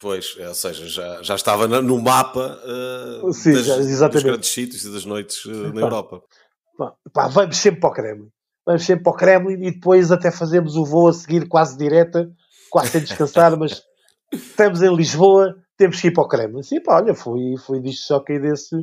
[0.00, 2.58] Pois, é, ou seja, já, já estava no mapa
[3.22, 6.22] uh, Sim, das, já, dos grandes sítios e das noites uh, na pá, Europa.
[6.76, 8.28] Pá, pá, vamos sempre para o Kremlin.
[8.64, 12.30] Vamos sempre para o Kremlin e depois até fazemos o voo a seguir quase direta,
[12.70, 13.82] quase sem descansar, mas
[14.32, 16.62] estamos em Lisboa, temos que ir para o Kremlin.
[16.62, 18.76] Sim, pá, olha, fui, fui disto só que desse,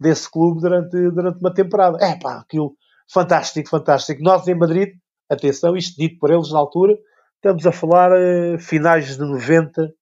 [0.00, 1.98] desse clube durante, durante uma temporada.
[2.02, 2.74] É pá, aquilo
[3.12, 4.22] fantástico, fantástico.
[4.22, 4.94] Nós em Madrid,
[5.28, 6.94] atenção, isto dito por eles na altura,
[7.44, 9.92] Estamos a falar uh, finais de 90,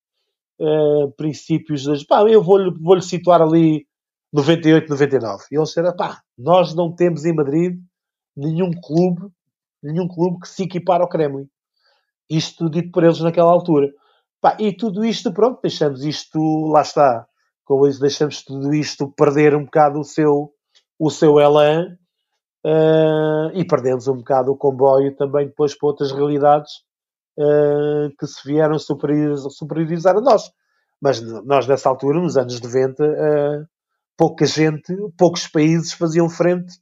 [0.63, 2.05] uh, princípios das.
[2.05, 3.87] Pá, eu vou-lhe vou situar ali
[4.33, 5.45] 98, 99.
[5.51, 7.79] E eles disseram, pá, nós não temos em Madrid
[8.37, 9.29] nenhum clube,
[9.83, 11.49] nenhum clube que se equipara ao Kremlin.
[12.31, 13.91] Isto dito por eles naquela altura.
[14.41, 16.39] Pá, e tudo isto, pronto, deixamos isto,
[16.69, 17.27] lá está,
[17.65, 20.53] como isso, deixamos tudo isto perder um bocado o seu,
[20.99, 21.97] o seu elan
[22.67, 26.83] uh, e perdemos um bocado o comboio também depois para outras realidades
[27.39, 30.51] uh, que se vieram superiorizar, superiorizar a nós.
[31.01, 33.67] Mas nós, nessa altura, nos anos 90, uh,
[34.17, 36.75] pouca gente, poucos países faziam frente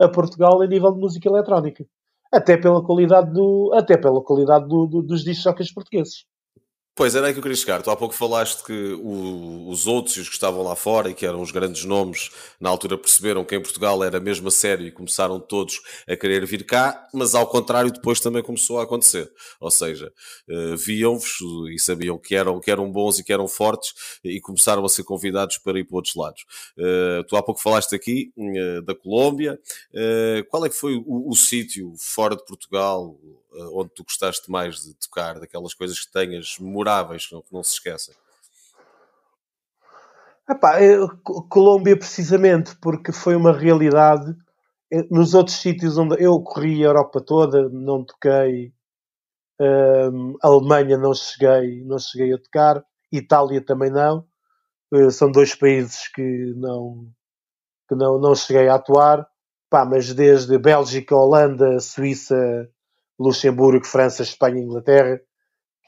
[0.00, 1.84] a Portugal a nível de música eletrónica.
[2.32, 6.24] Até pela qualidade, do, até pela qualidade do, do, dos discos portugueses.
[6.96, 7.82] Pois, era aí que eu queria chegar.
[7.82, 11.26] Tu há pouco falaste que o, os outros os que estavam lá fora e que
[11.26, 12.30] eram os grandes nomes,
[12.60, 16.46] na altura perceberam que em Portugal era mesmo a sério e começaram todos a querer
[16.46, 19.28] vir cá, mas ao contrário depois também começou a acontecer.
[19.58, 20.12] Ou seja,
[20.48, 21.38] uh, viam-vos
[21.74, 23.92] e sabiam que eram, que eram bons e que eram fortes
[24.22, 26.44] e começaram a ser convidados para ir para outros lados.
[26.78, 29.58] Uh, tu há pouco falaste aqui uh, da Colômbia.
[30.48, 33.18] qual é que foi o, o sítio fora de Portugal
[33.72, 37.62] onde tu gostaste mais de tocar, daquelas coisas que tenhas memoráveis, que não, que não
[37.62, 38.14] se esquecem?
[40.48, 41.08] Epá, eu,
[41.48, 44.36] Colômbia precisamente porque foi uma realidade
[44.92, 48.74] eh, nos outros sítios onde eu corri a Europa toda não toquei
[49.58, 54.26] um, Alemanha não cheguei não cheguei a tocar Itália também não
[54.92, 57.08] uh, são dois países que não
[57.88, 59.26] que não, não cheguei a atuar
[59.74, 62.70] Pá, mas desde Bélgica, Holanda, Suíça
[63.18, 65.20] Luxemburgo, França, Espanha, Inglaterra.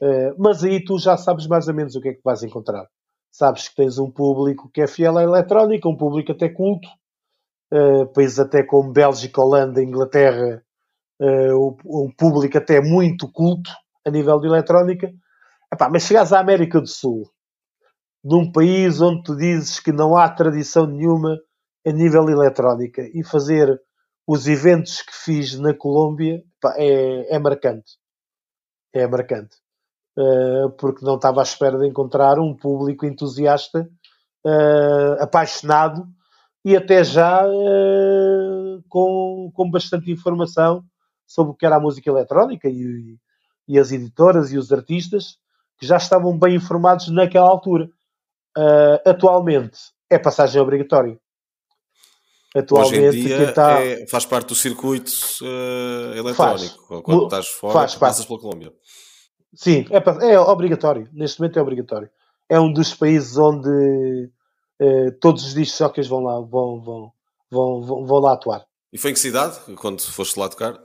[0.01, 2.87] Uh, mas aí tu já sabes mais ou menos o que é que vais encontrar.
[3.31, 6.89] Sabes que tens um público que é fiel à eletrónica, um público até culto.
[7.73, 10.63] Uh, países até como Bélgica, Holanda, Inglaterra,
[11.21, 13.71] uh, um público até muito culto
[14.07, 15.13] a nível de eletrónica.
[15.73, 17.29] Epá, mas chegares à América do Sul,
[18.25, 21.37] num país onde tu dizes que não há tradição nenhuma
[21.85, 23.81] a nível eletrónica e fazer
[24.27, 27.93] os eventos que fiz na Colômbia pá, é, é marcante.
[28.93, 29.57] É marcante.
[30.19, 33.89] Uh, porque não estava à espera de encontrar um público entusiasta,
[34.45, 36.09] uh, apaixonado
[36.65, 40.83] e até já uh, com, com bastante informação
[41.27, 43.19] sobre o que era a música eletrónica e,
[43.69, 45.39] e as editoras e os artistas
[45.79, 47.91] que já estavam bem informados naquela altura.
[49.05, 51.21] atualmente é passagem obrigatória
[52.59, 53.81] atualmente Hoje em dia está...
[53.83, 56.87] é, faz parte do circuito uh, eletrónico.
[56.89, 57.03] Faz.
[57.03, 58.73] Quando estás fora, faz passas pela Colômbia.
[59.55, 61.09] Sim, é, é, obrigatório.
[61.13, 62.11] Neste momento é obrigatório.
[62.49, 67.13] É um dos países onde uh, todos os discos vão lá, vão, vão,
[67.51, 68.65] vão, vão, lá atuar.
[68.93, 70.79] E foi em que cidade, quando foste lá tocar?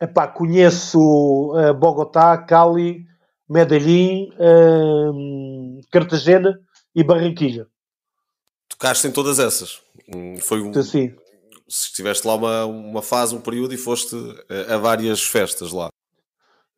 [0.00, 3.04] Epá, conheço uh, Bogotá, Cali,
[3.48, 6.58] Medellín, uh, Cartagena
[6.94, 7.66] e Barranquilla.
[8.68, 9.80] Tocaste em todas essas?
[10.40, 10.72] Foi um.
[10.82, 11.14] Sim.
[11.68, 14.16] Se estiveste lá uma, uma fase, um período e foste
[14.48, 15.88] a, a várias festas lá.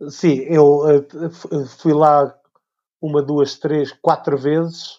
[0.09, 2.35] Sim, eu uh, fui lá
[3.01, 4.99] uma, duas, três, quatro vezes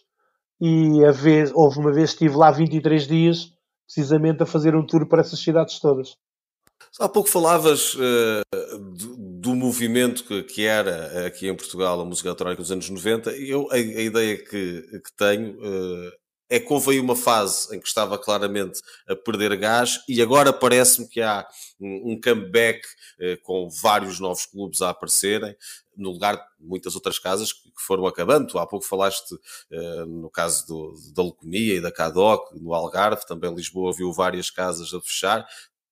[0.62, 3.52] e a vez, houve uma vez que estive lá 23 dias
[3.86, 6.16] precisamente a fazer um tour para essas cidades todas.
[7.00, 12.30] Há pouco falavas uh, do, do, movimento que, que, era aqui em Portugal a música
[12.30, 16.12] eletrónica dos anos 90 e eu, a, a ideia que, que tenho uh,
[16.52, 20.52] é que houve aí uma fase em que estava claramente a perder gás e agora
[20.52, 21.48] parece-me que há
[21.80, 22.82] um, comeback
[23.22, 25.56] eh, com vários novos clubes a aparecerem
[25.96, 28.48] no lugar de muitas outras casas que foram acabando.
[28.48, 29.34] Tu há pouco falaste
[29.72, 34.50] eh, no caso do, da Leucemia e da CADOC, no Algarve, também Lisboa viu várias
[34.50, 35.48] casas a fechar.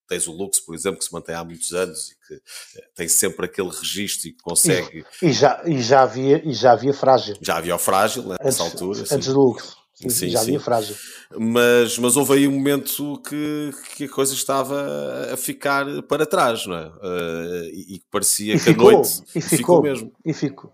[0.09, 3.07] Tens o Lux, por exemplo, que se mantém há muitos anos e que eh, tem
[3.07, 5.05] sempre aquele registro e que consegue.
[5.21, 7.37] E, e, já, e, já, havia, e já havia frágil.
[7.41, 8.99] Já havia o frágil nessa antes, altura.
[9.09, 9.78] Antes do Lux.
[10.07, 10.95] Sim, já havia frágil.
[11.37, 16.65] Mas, mas houve aí um momento que, que a coisa estava a ficar para trás,
[16.65, 16.87] não é?
[16.87, 20.11] Uh, e, parecia e que ficou, a noite e ficou, ficou, mesmo.
[20.25, 20.73] E ficou.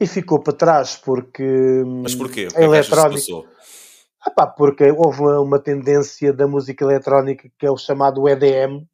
[0.00, 1.44] E ficou para trás porque.
[2.02, 2.48] Mas porquê?
[2.56, 3.48] A é eletrónica.
[4.20, 8.84] Ah, pá, porque houve uma, uma, tendência da música eletrónica que é o chamado EDM.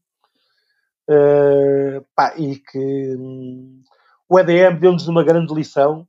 [1.09, 3.83] Uh, pá, e que um,
[4.29, 6.07] o EDM deu-nos uma grande lição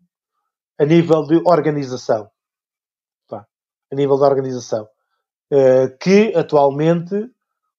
[0.78, 2.30] a nível de organização
[3.94, 4.88] a nível da organização,
[5.52, 7.16] eh, que atualmente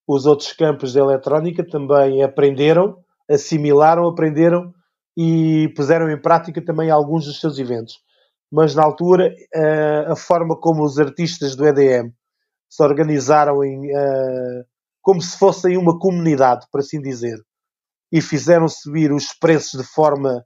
[0.07, 2.99] os outros campos da eletrónica também aprenderam,
[3.29, 4.73] assimilaram, aprenderam
[5.17, 7.99] e puseram em prática também alguns dos seus eventos.
[8.51, 12.13] Mas na altura, eh, a forma como os artistas do EDM
[12.71, 14.65] se organizaram em, eh,
[15.03, 17.39] como se fossem uma comunidade, por assim dizer,
[18.13, 20.45] e fizeram subir os preços de forma,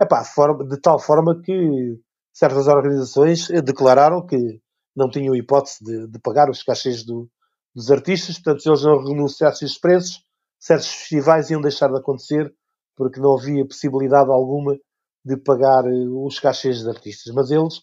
[0.00, 0.24] epá,
[0.68, 1.98] de tal forma que
[2.32, 4.60] certas organizações declararam que
[4.94, 7.28] não tinham hipótese de, de pagar os cachês do,
[7.74, 10.24] dos artistas, portanto, se eles não renunciassem os preços,
[10.58, 12.54] certos festivais iam deixar de acontecer
[12.96, 14.78] porque não havia possibilidade alguma
[15.24, 17.34] de pagar eh, os cachês dos artistas.
[17.34, 17.82] Mas eles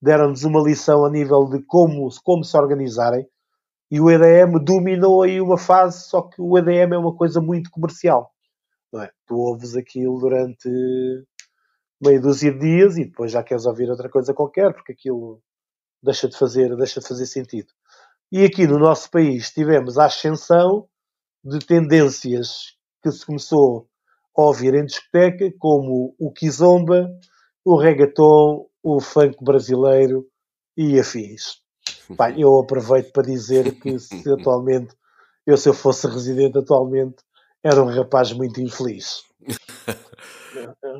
[0.00, 3.26] deram-nos uma lição a nível de como, como se organizarem
[3.90, 7.70] e o EDM dominou aí uma fase, só que o EDM é uma coisa muito
[7.70, 8.30] comercial.
[8.92, 9.10] Não é?
[9.26, 10.68] Tu ouves aquilo durante
[12.00, 15.42] meia dúzia de dias e depois já queres ouvir outra coisa qualquer, porque aquilo
[16.02, 17.68] deixa de fazer, deixa de fazer sentido.
[18.32, 20.88] E aqui no nosso país tivemos a ascensão
[21.44, 23.88] de tendências que se começou
[24.36, 27.10] a ouvir em discoteca, como o kizomba,
[27.64, 30.26] o reggaeton, o funk brasileiro
[30.76, 31.60] e afins.
[32.16, 34.94] Pá, eu aproveito para dizer que se atualmente,
[35.46, 37.16] eu se eu fosse residente atualmente,
[37.62, 39.22] era um rapaz muito infeliz.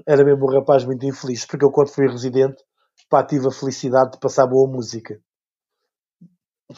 [0.07, 2.63] Era mesmo um rapaz muito infeliz, porque eu quando fui residente,
[3.11, 5.21] pá, tive a felicidade de passar boa música.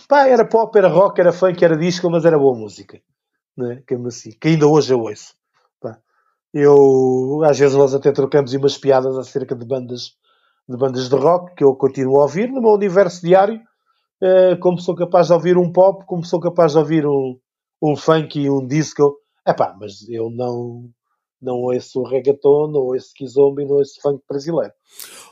[0.08, 3.00] Pá, era pop, era rock, era funk, era disco, mas era boa música.
[3.56, 3.82] Né?
[3.86, 5.34] Que, assim, que ainda hoje eu ouço.
[5.78, 5.98] Pá.
[6.52, 10.16] Eu, às vezes nós até trocamos umas piadas acerca de bandas
[10.68, 13.60] de bandas de rock que eu continuo a ouvir no meu universo diário,
[14.22, 17.38] uh, como sou capaz de ouvir um pop, como sou capaz de ouvir um,
[17.82, 19.18] um funk e um disco.
[19.46, 20.88] Epá, mas eu não,
[21.42, 24.72] não ouço reggaeton, não ouço kizomba e não ouço funk brasileiro.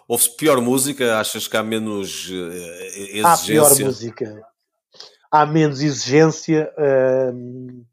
[0.08, 1.18] Ouve-se pior música?
[1.18, 3.28] Achas que há menos uh, exigência?
[3.28, 4.46] Há pior música.
[5.30, 6.72] Há menos exigência.
[6.76, 7.84] Uh,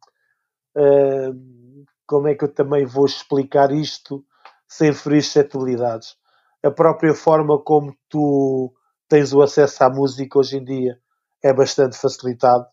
[0.76, 4.26] uh, como é que eu também vou explicar isto
[4.68, 6.16] sem ferir suscetibilidades?
[6.64, 8.74] A própria forma como tu
[9.08, 11.00] tens o acesso à música hoje em dia
[11.44, 12.66] é bastante facilitado.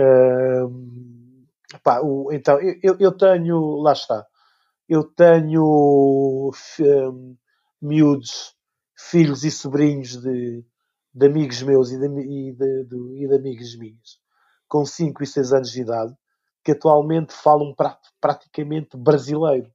[0.00, 1.44] Uh,
[1.82, 4.26] pá, o, então, eu, eu tenho, lá está,
[4.88, 7.36] eu tenho um,
[7.80, 8.54] miúdos,
[8.96, 10.64] filhos e sobrinhos de,
[11.12, 14.18] de amigos meus e de, e, de, de, e de amigos minhas,
[14.68, 16.14] com 5 e 6 anos de idade,
[16.64, 19.70] que atualmente falam pra, praticamente brasileiro.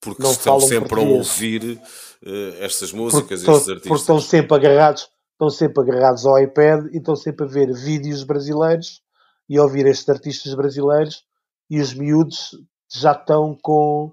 [0.00, 1.14] Porque não estão sempre português.
[1.14, 1.80] a ouvir
[2.26, 3.88] uh, estas músicas porque, estes artistas.
[3.88, 8.24] Porque estão sempre agarrados, estão sempre agarrados ao iPad e estão sempre a ver vídeos
[8.24, 9.00] brasileiros
[9.48, 11.24] e a ouvir estes artistas brasileiros
[11.70, 12.50] e os miúdos
[12.92, 14.12] já estão com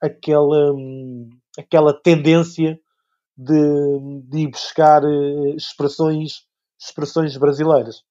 [0.00, 2.78] aquela, hum, aquela tendência
[3.36, 6.46] de, de ir buscar uh, expressões,
[6.78, 8.02] expressões brasileiras.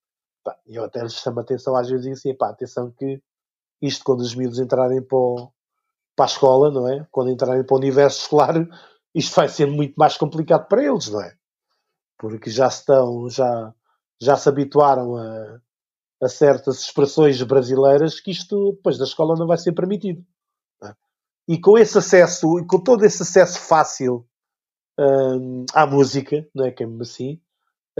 [0.65, 3.21] Eu até lhes chamo a atenção às vezes e assim, pá, atenção que
[3.81, 5.17] isto quando os miúdos entrarem para,
[6.15, 7.05] para a escola, não é?
[7.11, 8.53] Quando entrarem para o universo escolar,
[9.13, 11.35] isto vai ser muito mais complicado para eles, não é?
[12.17, 13.73] Porque já estão, já,
[14.21, 15.59] já se habituaram a,
[16.25, 20.25] a certas expressões brasileiras que isto depois da escola não vai ser permitido.
[20.83, 20.93] É?
[21.47, 24.25] E com esse acesso, e com todo esse acesso fácil
[24.99, 27.39] hum, à música, não é que é assim,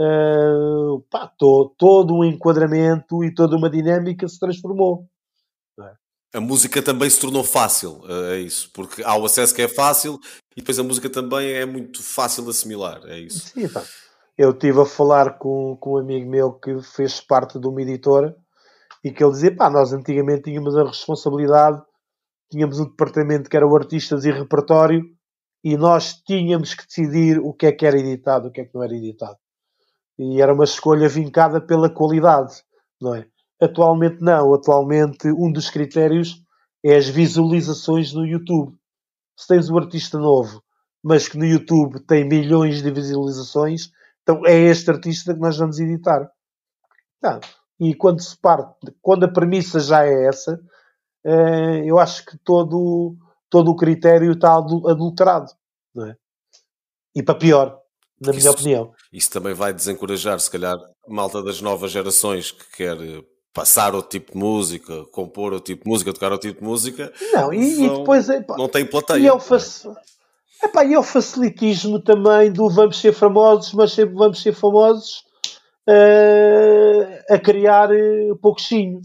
[0.00, 5.08] uh, pá, to, todo um enquadramento e toda uma dinâmica se transformou.
[5.80, 6.38] É?
[6.38, 8.02] A música também se tornou fácil,
[8.32, 10.18] é isso, porque há o acesso que é fácil
[10.56, 13.48] e depois a música também é muito fácil de assimilar, é isso.
[13.54, 13.84] Sim, pá.
[14.38, 18.36] Eu estive a falar com, com um amigo meu que fez parte de uma editora
[19.02, 21.82] e que ele dizia, pá, nós antigamente tínhamos a responsabilidade,
[22.50, 25.02] tínhamos um departamento que era o artistas e repertório
[25.64, 28.74] e nós tínhamos que decidir o que é que era editado, o que é que
[28.74, 29.38] não era editado.
[30.18, 32.62] E era uma escolha vincada pela qualidade,
[33.00, 33.26] não é?
[33.60, 34.54] Atualmente não.
[34.54, 36.42] Atualmente um dos critérios
[36.84, 38.76] é as visualizações no YouTube.
[39.36, 40.62] Se tens um artista novo,
[41.02, 43.90] mas que no YouTube tem milhões de visualizações,
[44.26, 46.28] então é este artista que nós vamos editar.
[47.22, 47.38] Não.
[47.78, 50.58] E quando se parte, quando a premissa já é essa,
[51.24, 53.14] eh, eu acho que todo,
[53.48, 55.46] todo o critério está adulterado.
[55.94, 56.16] Não é?
[57.14, 57.78] E para pior
[58.20, 58.92] na minha opinião.
[59.12, 60.74] Isso também vai desencorajar, se calhar,
[61.06, 62.96] malta das novas gerações que quer
[63.52, 67.12] passar outro tipo de música, compor outro tipo de música, tocar outro tipo de música.
[67.32, 69.18] Não, e, e depois é, não tem plateia.
[69.18, 69.62] E é o, fac...
[70.62, 75.22] Epá, e é o facilitismo também do vamos ser famosos, mas sempre vamos ser famosos
[75.88, 79.00] uh, a criar uh, pouquinho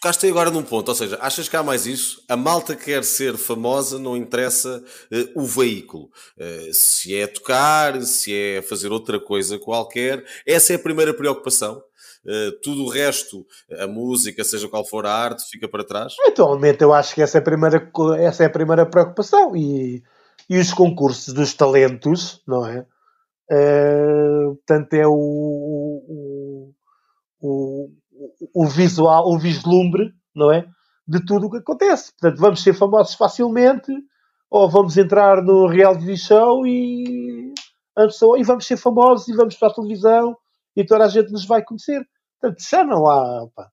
[0.00, 2.24] tocaste agora num ponto, ou seja, achas que há mais isso?
[2.26, 4.82] A malta quer ser famosa, não interessa
[5.12, 6.04] uh, o veículo.
[6.38, 11.82] Uh, se é tocar, se é fazer outra coisa qualquer, essa é a primeira preocupação.
[12.24, 13.46] Uh, tudo o resto,
[13.78, 16.14] a música, seja qual for a arte, fica para trás?
[16.26, 19.54] Atualmente eu acho que essa é a primeira, essa é a primeira preocupação.
[19.54, 20.02] E,
[20.50, 22.84] e os concursos dos talentos, não é?
[23.50, 26.74] Uh, portanto, é o, o,
[27.40, 27.90] o
[28.54, 30.66] o visual, o vislumbre, não é?
[31.06, 32.12] De tudo o que acontece.
[32.12, 33.92] Portanto, vamos ser famosos facilmente,
[34.50, 37.52] ou vamos entrar no reality show e,
[37.96, 40.36] e vamos ser famosos e vamos para a televisão
[40.76, 42.06] e toda a gente nos vai conhecer.
[42.40, 43.46] Portanto, já não há.
[43.54, 43.70] Pá.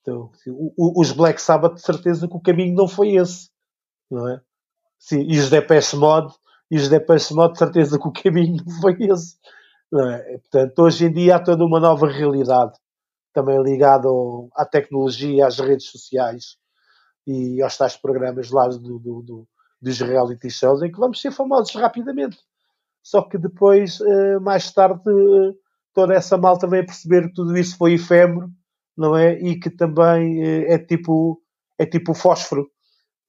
[0.00, 0.30] Então,
[0.78, 3.50] os Black Sabbath, de certeza que o caminho não foi esse,
[4.10, 4.40] não é?
[5.06, 6.34] Sim, e os Depeche Mode,
[6.68, 9.36] e os Depeche Mode, de certeza que o caminho não foi esse.
[9.92, 10.38] Não é?
[10.38, 12.72] Portanto, hoje em dia há toda uma nova realidade,
[13.32, 14.08] também ligada
[14.56, 16.56] à tecnologia, às redes sociais
[17.24, 19.48] e aos tais programas lá do, do, do,
[19.80, 22.38] dos reality shows, em que vamos ser famosos rapidamente.
[23.00, 25.52] Só que depois, eh, mais tarde, eh,
[25.94, 28.50] toda essa malta a perceber que tudo isso foi efêmero,
[28.96, 29.38] não é?
[29.38, 31.40] E que também eh, é tipo,
[31.78, 32.68] é tipo fósforo.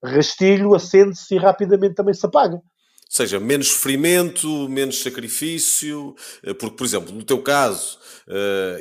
[0.04, 2.56] Rastilho, acende-se e rapidamente também se apaga.
[2.56, 2.64] Ou
[3.10, 6.14] seja, menos sofrimento, menos sacrifício,
[6.60, 7.98] porque, por exemplo, no teu caso,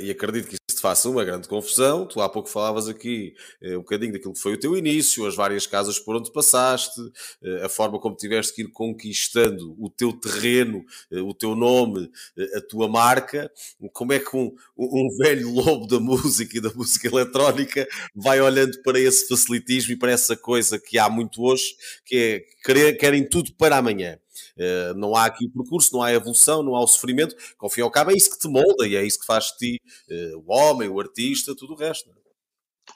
[0.00, 2.06] e acredito que te faça uma grande confusão.
[2.06, 5.34] Tu há pouco falavas aqui eh, um bocadinho daquilo que foi o teu início, as
[5.34, 7.00] várias casas por onde passaste,
[7.42, 12.10] eh, a forma como tiveste que ir conquistando o teu terreno, eh, o teu nome,
[12.54, 13.50] a tua marca.
[13.92, 18.80] Como é que um, um velho lobo da música e da música eletrónica vai olhando
[18.82, 21.74] para esse facilitismo e para essa coisa que há muito hoje,
[22.04, 24.18] que é querem tudo para amanhã.
[24.56, 27.34] Uh, não há aqui o percurso, não há evolução, não há o sofrimento.
[27.56, 29.56] Com fim ao cabo, é isso que te molda e é isso que faz de
[29.58, 32.10] ti uh, o homem, o artista, tudo o resto.
[32.10, 32.12] É?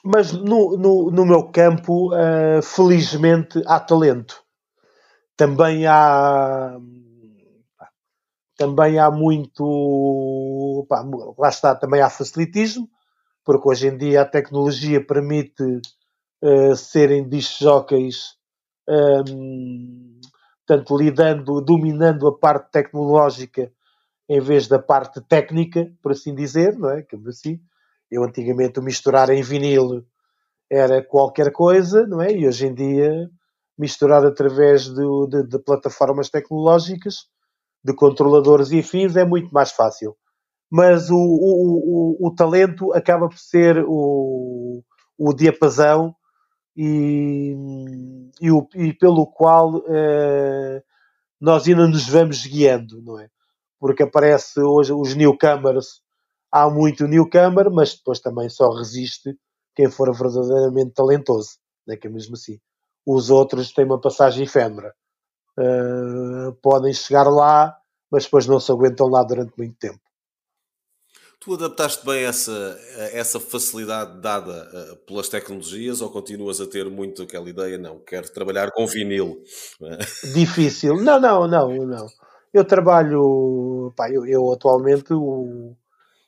[0.03, 4.41] Mas no, no, no meu campo, uh, felizmente, há talento.
[5.35, 6.77] Também há.
[8.57, 10.85] Também há muito.
[10.87, 11.03] Pá,
[11.37, 12.87] lá está, também há facilitismo,
[13.43, 15.81] porque hoje em dia a tecnologia permite
[16.75, 18.35] serem disc jockeys.
[18.87, 20.20] Um,
[20.71, 23.71] portanto, lidando, dominando a parte tecnológica
[24.29, 27.01] em vez da parte técnica, por assim dizer, não é?
[27.01, 27.59] Como assim.
[28.09, 30.05] Eu antigamente misturar em vinil
[30.69, 32.31] era qualquer coisa, não é?
[32.31, 33.29] E hoje em dia
[33.77, 37.25] misturar através de, de, de plataformas tecnológicas,
[37.83, 40.15] de controladores e afins, é muito mais fácil.
[40.69, 44.81] Mas o, o, o, o talento acaba por ser o,
[45.17, 46.15] o diapasão
[46.83, 47.55] e,
[48.41, 50.81] e, o, e pelo qual eh,
[51.39, 53.29] nós ainda nos vamos guiando, não é?
[53.79, 56.01] Porque aparece hoje os newcomers,
[56.51, 59.37] há muito newcomer, mas depois também só resiste
[59.75, 61.51] quem for verdadeiramente talentoso,
[61.85, 62.59] não é que é mesmo assim.
[63.05, 64.91] Os outros têm uma passagem efêmera.
[65.59, 67.77] Uh, podem chegar lá,
[68.11, 70.00] mas depois não se aguentam lá durante muito tempo.
[71.43, 72.79] Tu adaptaste bem essa,
[73.13, 78.31] essa facilidade dada uh, pelas tecnologias ou continuas a ter muito aquela ideia, não, quero
[78.31, 79.41] trabalhar com vinil?
[80.35, 80.97] Difícil.
[80.97, 82.05] Não, não, não, não.
[82.53, 85.75] Eu trabalho, pá, eu, eu atualmente, o,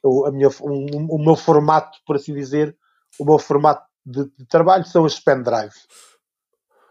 [0.03, 2.75] o, a minha, um, o meu formato, por assim dizer,
[3.19, 5.75] o meu formato de, de trabalho são as pendrive.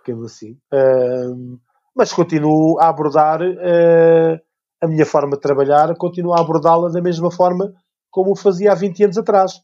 [0.04, 0.52] Que assim.
[0.72, 1.58] Uh,
[1.92, 4.40] mas continuo a abordar uh,
[4.80, 7.74] a minha forma de trabalhar, continuo a abordá-la da mesma forma
[8.12, 9.60] como fazia há 20 anos atrás.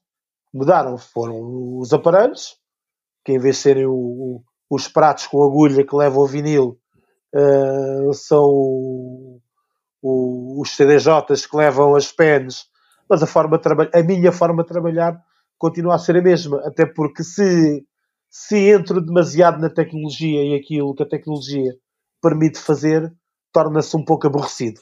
[0.53, 2.57] Mudaram, foram os aparelhos,
[3.23, 6.79] que em vez de serem o, o, os pratos com agulha que levam o vinil,
[7.35, 8.49] uh, são
[10.03, 12.65] o, os CDJs que levam as pens,
[13.09, 13.61] mas a, forma
[13.95, 15.23] a minha forma de trabalhar
[15.59, 17.85] continua a ser a mesma, até porque se,
[18.31, 21.75] se entro demasiado na tecnologia e aquilo que a tecnologia
[22.23, 23.13] permite fazer,
[23.53, 24.81] torna-se um pouco aborrecido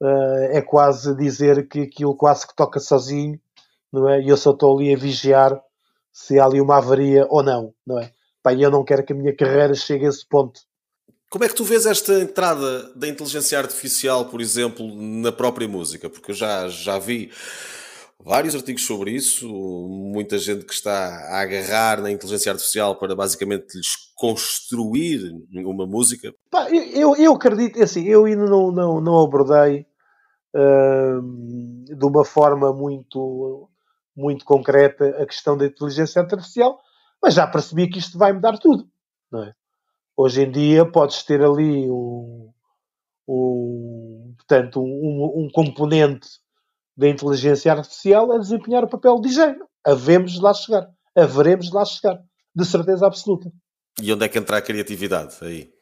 [0.00, 3.38] uh, é quase dizer que aquilo quase que toca sozinho,
[3.92, 4.20] não é?
[4.20, 5.60] E eu só estou ali a vigiar
[6.12, 8.12] se há ali uma avaria ou não, não é?
[8.42, 10.60] Pá, eu não quero que a minha carreira chegue a esse ponto.
[11.30, 16.10] Como é que tu vês esta entrada da inteligência artificial, por exemplo, na própria música?
[16.10, 17.30] Porque eu já, já vi
[18.18, 20.92] vários artigos sobre isso, muita gente que está
[21.28, 26.34] a agarrar na inteligência artificial para basicamente lhes construir uma música.
[26.50, 29.86] Pá, eu, eu acredito, assim, eu ainda não, não, não abordei
[30.54, 33.68] de uma forma muito,
[34.16, 36.78] muito concreta a questão da inteligência artificial,
[37.22, 38.88] mas já percebi que isto vai mudar tudo.
[39.30, 39.54] Não é?
[40.16, 42.50] Hoje em dia podes ter ali um,
[43.28, 46.28] um portanto, um, um, componente
[46.96, 49.66] da inteligência artificial a desempenhar o papel de engenho.
[49.84, 50.90] Havemos de lá chegar.
[51.16, 52.20] Haveremos de lá chegar.
[52.54, 53.50] De certeza absoluta.
[54.02, 55.72] E onde é que entra a criatividade aí?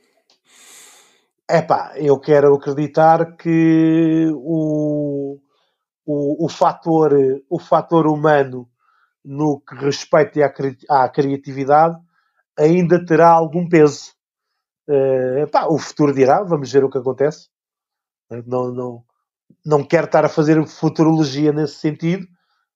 [1.51, 5.39] Epá, eu quero acreditar que o,
[6.05, 7.13] o, o, fator,
[7.49, 8.69] o fator humano
[9.25, 10.41] no que respeita
[10.91, 11.97] à, à criatividade
[12.59, 14.13] ainda terá algum peso.
[14.87, 17.49] Uh, epá, o futuro dirá, vamos ver o que acontece.
[18.47, 19.05] Não, não,
[19.65, 22.27] não quero estar a fazer futurologia nesse sentido,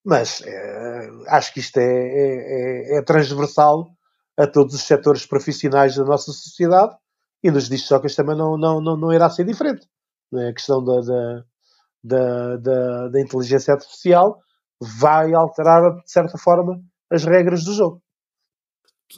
[0.03, 3.91] mas uh, acho que isto é, é, é, é transversal
[4.35, 6.97] a todos os setores profissionais da nossa sociedade
[7.43, 9.87] e nos discos também não, não, não, não irá ser diferente.
[10.35, 10.49] É?
[10.49, 11.45] A questão da, da,
[12.03, 14.39] da, da, da inteligência artificial
[14.81, 16.81] vai alterar, de certa forma,
[17.11, 18.03] as regras do jogo.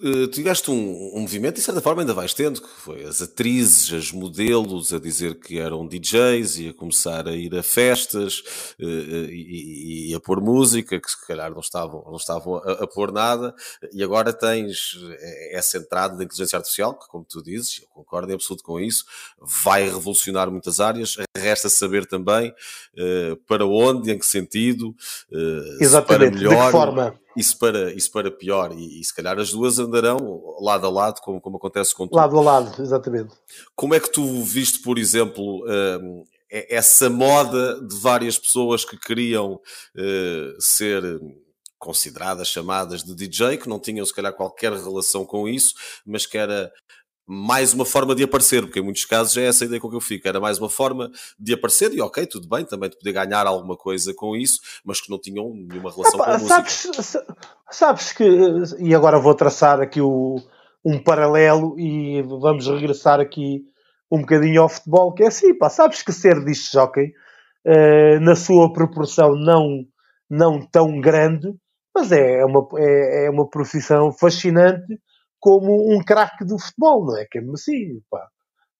[0.02, 3.22] Uh, tiveste um, um, movimento, e de certa forma ainda vais tendo, que foi as
[3.22, 8.40] atrizes, as modelos a dizer que eram DJs e a começar a ir a festas
[8.80, 12.86] uh, e, e, a pôr música, que se calhar não estavam, não estavam a, a,
[12.86, 13.54] pôr nada,
[13.92, 14.98] e agora tens
[15.52, 19.04] essa entrada da inteligência artificial, que como tu dizes, eu concordo em absoluto com isso,
[19.40, 22.52] vai revolucionar muitas áreas, resta saber também
[23.46, 24.94] para onde, em que sentido,
[25.80, 26.58] Exatamente, para melhor.
[26.58, 27.23] De que forma?
[27.36, 31.20] Isso para, isso para pior, e, e, se calhar as duas andarão lado a lado,
[31.20, 32.16] como, como acontece com tu.
[32.16, 33.34] Lado a lado, exatamente.
[33.74, 39.54] Como é que tu viste, por exemplo, uh, essa moda de várias pessoas que queriam
[39.54, 41.02] uh, ser
[41.78, 45.74] consideradas, chamadas de DJ, que não tinham se calhar qualquer relação com isso,
[46.06, 46.72] mas que era
[47.26, 49.96] mais uma forma de aparecer, porque em muitos casos é essa a ideia com que
[49.96, 53.12] eu fico, era mais uma forma de aparecer e ok, tudo bem, também de poder
[53.12, 56.68] ganhar alguma coisa com isso, mas que não tinham nenhuma relação Epá, com a música.
[56.68, 57.16] Sabes,
[57.70, 58.24] sabes que,
[58.78, 60.36] e agora vou traçar aqui o,
[60.84, 63.62] um paralelo e vamos regressar aqui
[64.10, 67.12] um bocadinho ao futebol, que é assim, pá, sabes que ser disc jockey,
[67.66, 69.84] uh, na sua proporção não,
[70.28, 71.48] não tão grande,
[71.94, 74.98] mas é uma, é, é uma profissão fascinante,
[75.44, 77.26] como um craque do futebol, não é?
[77.30, 78.26] Que é assim, pá.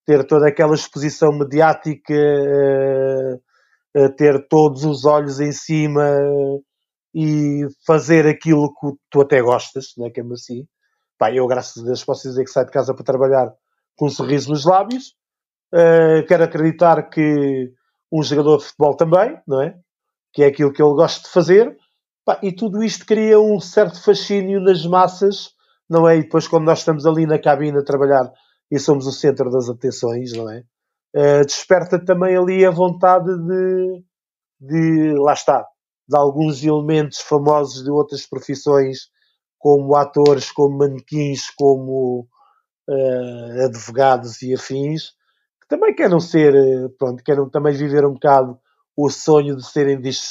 [0.07, 6.65] Ter toda aquela exposição mediática, uh, uh, ter todos os olhos em cima uh,
[7.15, 10.11] e fazer aquilo que tu até gostas, não é?
[10.11, 10.67] Que é assim.
[11.19, 13.53] Pá, eu, graças a Deus, posso dizer que saio de casa para trabalhar
[13.95, 15.15] com um sorriso nos lábios.
[16.27, 17.71] quero acreditar que
[18.11, 19.75] um jogador de futebol também, não é?
[20.33, 21.77] Que é aquilo que ele gosta de fazer.
[22.25, 25.54] Pá, e tudo isto cria um certo fascínio nas massas
[25.89, 26.17] não é?
[26.17, 28.31] E depois, quando nós estamos ali na cabine a trabalhar
[28.71, 30.65] e somos o centro das atenções, não é?
[31.17, 34.05] Uh, desperta também ali a vontade de,
[34.61, 35.65] de, lá está,
[36.09, 39.09] de alguns elementos famosos de outras profissões,
[39.59, 42.27] como atores, como manequins, como
[42.89, 45.13] uh, advogados e afins,
[45.61, 48.59] que também querem ser, eh, pronto, querem também viver um bocado
[48.95, 50.31] o sonho de serem disc.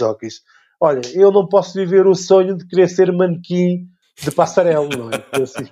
[0.80, 3.88] Olha, eu não posso viver o sonho de querer ser manequim
[4.22, 5.42] de passarela, não é?
[5.42, 5.66] Assim,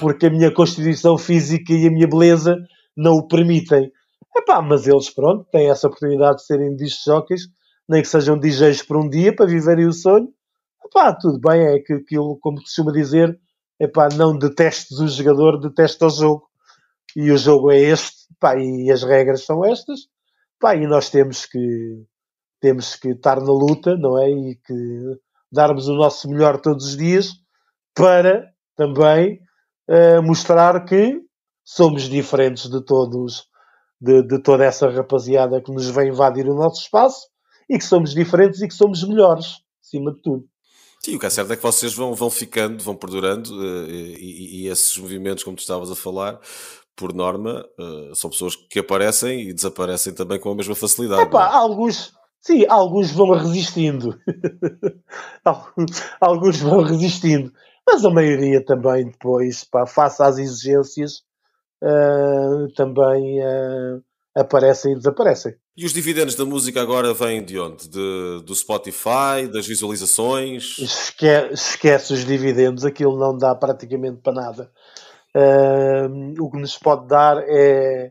[0.00, 2.56] porque a minha constituição física e a minha beleza
[2.96, 3.90] não o permitem.
[4.36, 7.06] Epá, mas eles, pronto, têm essa oportunidade de serem disc
[7.88, 10.28] nem que sejam DJs por um dia para viverem o sonho.
[10.84, 13.38] Epá, tudo bem, é que aquilo, como costuma dizer,
[13.80, 16.48] epá, não detestes o jogador, detesta o jogo.
[17.16, 20.00] E o jogo é este, epá, e as regras são estas.
[20.56, 22.04] Epá, e nós temos que,
[22.60, 24.30] temos que estar na luta, não é?
[24.30, 25.18] E que
[25.50, 27.32] darmos o nosso melhor todos os dias
[27.94, 28.44] para
[28.76, 29.40] também
[29.88, 31.20] uh, mostrar que
[31.64, 33.44] somos diferentes de todos,
[34.00, 37.26] de, de, toda essa rapaziada que nos vem invadir o nosso espaço
[37.68, 40.44] e que somos diferentes e que somos melhores, acima de tudo.
[41.04, 44.62] Sim, o que é certo é que vocês vão, vão ficando, vão perdurando uh, e,
[44.62, 46.40] e, esses movimentos, como tu estavas a falar,
[46.96, 51.22] por norma, uh, são pessoas que aparecem e desaparecem também com a mesma facilidade.
[51.22, 51.54] Epá, é?
[51.54, 52.12] alguns,
[52.48, 54.18] Sim, alguns vão resistindo.
[56.18, 57.52] alguns vão resistindo.
[57.86, 61.18] Mas a maioria também depois, pá, face às exigências,
[61.84, 64.02] uh, também uh,
[64.34, 65.56] aparecem e desaparecem.
[65.76, 67.86] E os dividendos da música agora vêm de onde?
[67.86, 70.78] De, do Spotify, das visualizações?
[70.78, 74.72] Esque, esquece os dividendos, aquilo não dá praticamente para nada.
[75.36, 78.10] Uh, o que nos pode dar é,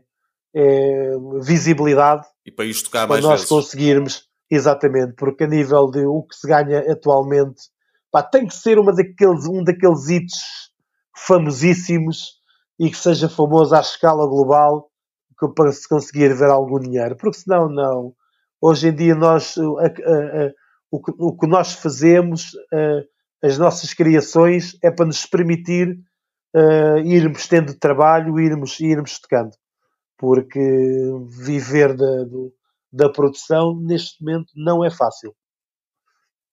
[0.54, 3.48] é visibilidade e para isto tocar mais para nós vezes.
[3.48, 7.62] conseguirmos, exatamente, porque a nível de o que se ganha atualmente,
[8.10, 10.70] pá, tem que ser uma daqueles, um daqueles hits
[11.26, 12.38] famosíssimos
[12.78, 14.90] e que seja famoso à escala global
[15.54, 18.12] para se conseguir ver algum dinheiro, porque senão não.
[18.60, 20.52] Hoje em dia nós a, a, a,
[20.90, 22.50] o, que, o, que, nós fazemos,
[23.42, 25.96] as nossas criações, é para nos permitir
[26.56, 29.52] uh, irmos tendo trabalho, irmos, irmos tocando
[30.18, 30.60] porque
[31.28, 32.52] viver da, do,
[32.92, 35.34] da produção neste momento não é fácil.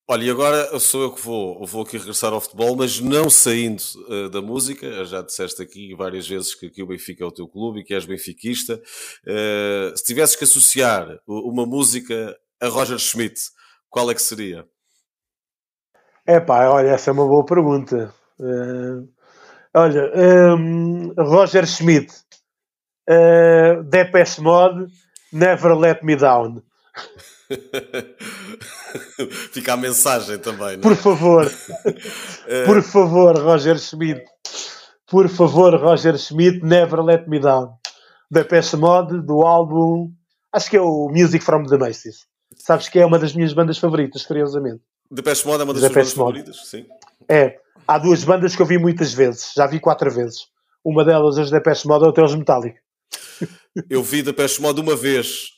[0.07, 3.81] Olha, e agora sou eu que vou, vou aqui regressar ao futebol, mas não saindo
[4.07, 5.03] uh, da música.
[5.03, 7.91] Já disseste aqui várias vezes que, que, o Benfica é o teu clube e que
[7.91, 8.79] és benfiquista.
[9.25, 13.41] Uh, se tivesses que associar uma música a Roger Schmidt,
[13.89, 14.67] qual é que seria?
[16.27, 18.13] É pá, olha, essa é uma boa pergunta.
[18.39, 19.09] Uh,
[19.73, 20.11] olha,
[20.55, 22.13] um, Roger Schmidt,
[23.09, 24.85] uh, Depeche Mode,
[25.35, 26.63] Never Let Me Down.
[29.51, 30.91] Fica a mensagem também, não é?
[30.95, 31.49] Por favor, uh...
[32.65, 34.23] por favor, Roger Schmidt.
[35.05, 37.73] Por favor, Roger Schmidt, Never Let Me Down.
[38.31, 40.13] Depeche Mode, do álbum.
[40.53, 42.25] Acho que é o Music from the Macy's.
[42.55, 44.81] Sabes que é uma das minhas bandas favoritas, curiosamente.
[45.11, 46.85] Depeche Mode é uma das bandas favoritas, sim.
[47.27, 47.57] É.
[47.85, 49.51] Há duas bandas que eu vi muitas vezes.
[49.53, 50.47] Já vi quatro vezes.
[50.81, 52.84] Uma delas, as Depeche Mode, outra os Metallica.
[53.89, 55.49] Eu vi Depeche Mode uma vez.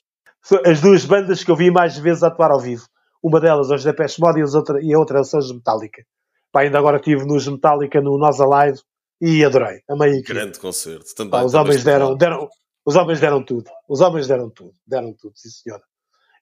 [0.66, 2.86] As duas bandas que eu vi mais vezes atuar ao vivo.
[3.22, 6.04] Uma delas, os Depeche Mode, e, outra, e a outra são os Metallica.
[6.52, 8.80] Pá, ainda agora estive nos Metallica no Nós Alive
[9.22, 9.82] e adorei.
[9.90, 10.40] Amei aquilo.
[10.40, 11.14] Grande concerto.
[11.16, 12.50] Também, Pá, os, também homens deram, deram,
[12.86, 13.70] os homens deram tudo.
[13.88, 14.74] Os homens deram tudo.
[14.86, 15.84] Deram tudo, sim senhora.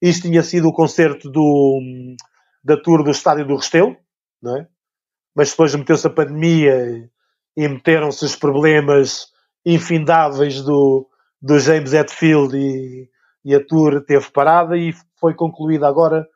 [0.01, 1.81] Isto tinha sido o concerto do,
[2.63, 3.95] da tour do Estádio do Restelo,
[4.41, 4.67] não é?
[5.33, 7.09] Mas depois meteu-se a pandemia
[7.57, 9.27] e meteram-se os problemas
[9.65, 11.09] infindáveis do,
[11.45, 13.07] do James Hetfield e,
[13.45, 16.27] e a tour teve parada e foi concluída agora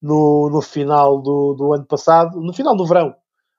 [0.00, 3.12] no, no final do, do ano passado, no final do verão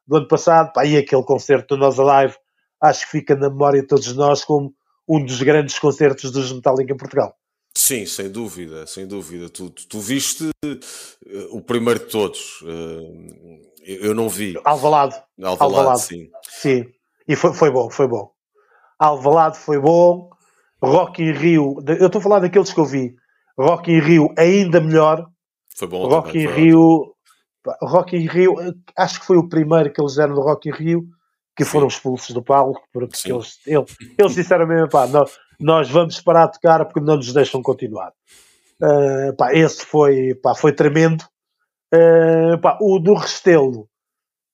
[0.07, 2.35] do ano passado, pá, e aquele concerto do Nós Alive,
[2.81, 4.73] acho que fica na memória de todos nós como
[5.07, 7.35] um dos grandes concertos dos Metallica em Portugal.
[7.75, 9.49] Sim, sem dúvida, sem dúvida.
[9.49, 12.61] Tu, tu, tu viste uh, o primeiro de todos.
[12.61, 14.57] Uh, eu não vi.
[14.63, 15.15] Alvalade.
[15.41, 16.01] Alvalade, Alvalade.
[16.01, 16.29] sim.
[16.43, 16.85] Sim,
[17.27, 18.31] e foi, foi bom, foi bom.
[18.97, 20.29] Alvalade foi bom.
[20.83, 23.15] Rock in Rio, eu estou a falar daqueles que eu vi.
[23.57, 25.25] Rock in Rio ainda melhor.
[25.77, 26.07] Foi bom.
[26.07, 27.13] Rock também, in Rio,
[27.81, 28.55] Rock in Rio,
[28.97, 31.03] acho que foi o primeiro que eles deram do Rock in Rio
[31.55, 36.19] que foram expulsos do palco porque eles, eles, eles, disseram mesmo, pá, nós, nós, vamos
[36.19, 38.11] parar de tocar porque não nos deixam continuar.
[38.81, 41.23] Uh, pá, esse foi, pá, foi tremendo.
[41.93, 43.87] Uh, pá, o do Restelo,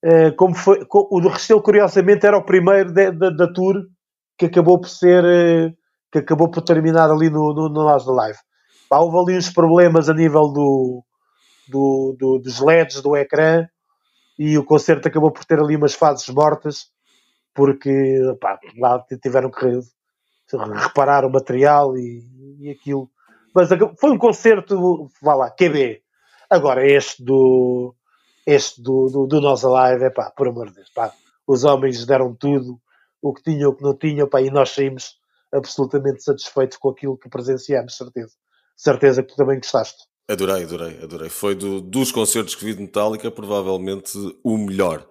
[0.05, 3.86] uh, como foi, o do Restelo, curiosamente, era o primeiro de, de, da tour
[4.38, 5.23] que acabou por ser,
[6.12, 8.38] que acabou por terminar ali no, no, no nosso live.
[8.89, 11.03] Pá, houve ali uns problemas a nível do,
[11.68, 13.68] do, do, dos LEDs do ecrã
[14.38, 16.88] e o concerto acabou por ter ali umas fases mortas
[17.53, 19.66] porque pá, lá tiveram que
[20.82, 22.24] reparar o material e,
[22.60, 23.10] e aquilo.
[23.53, 26.01] Mas foi um concerto, vá lá, QB.
[26.49, 27.93] Agora, este do
[28.45, 31.14] este do, do, do Nós Alive, é pá, por amor de Deus, pá,
[31.45, 32.80] os homens deram tudo,
[33.22, 35.18] o que tinham, o que não tinham, pá, e nós saímos
[35.53, 38.33] absolutamente satisfeitos com aquilo que presenciamos, certeza.
[38.75, 40.09] Certeza que tu também gostaste.
[40.29, 41.29] Adorei, adorei, adorei.
[41.29, 44.11] Foi do, dos concertos que vi de Metallica, provavelmente
[44.43, 45.07] o melhor.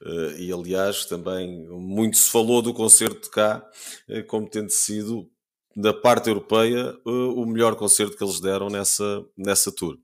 [0.00, 3.68] Uh, e aliás, também muito se falou do concerto de cá,
[4.08, 5.28] uh, como tendo sido,
[5.74, 9.98] da parte europeia, uh, o melhor concerto que eles deram nessa, nessa tour.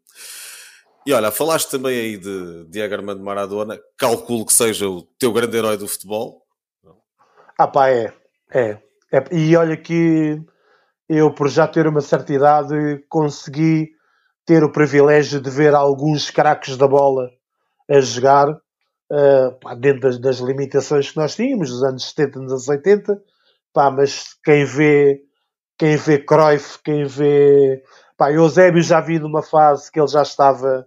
[1.06, 5.56] E olha, falaste também aí de Diego Armando Maradona, calculo que seja o teu grande
[5.56, 6.44] herói do futebol.
[7.56, 8.12] Ah pá, é,
[8.52, 8.82] é.
[9.12, 9.24] É.
[9.34, 10.40] E olha que
[11.08, 12.74] eu, por já ter uma certa idade,
[13.08, 13.90] consegui
[14.44, 17.30] ter o privilégio de ver alguns craques da bola
[17.90, 22.68] a jogar uh, dentro das, das, limitações que nós tínhamos, dos anos 70, nos anos
[22.68, 23.22] 80,
[23.72, 25.22] pá, mas quem vê
[25.78, 27.82] quem vê Cruyff, quem vê
[28.16, 30.86] pá, Eusébio já vi numa fase que ele já estava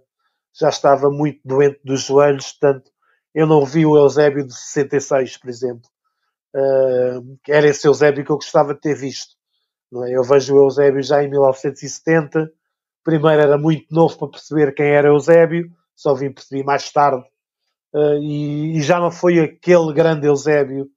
[0.54, 2.90] já estava muito doente dos joelhos, portanto
[3.34, 5.91] eu não vi o Eusébio de 66, por exemplo.
[6.54, 9.34] Uh, era esse Eusébio que eu gostava de ter visto.
[10.06, 10.16] É?
[10.16, 12.50] Eu vejo o Eusébio já em 1970,
[13.04, 17.22] primeiro era muito novo para perceber quem era Eusébio, só vim perceber mais tarde,
[17.94, 20.88] uh, e, e, já não foi aquele grande Eusébio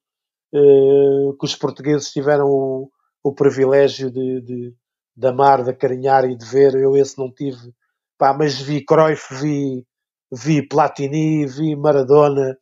[0.53, 2.89] uh, que os portugueses tiveram o,
[3.23, 4.75] o privilégio de, de,
[5.15, 6.75] de, amar, de acarinhar e de ver.
[6.75, 7.73] Eu esse não tive,
[8.17, 9.85] pá, mas vi Cruyff, vi,
[10.31, 12.57] vi Platini, vi Maradona,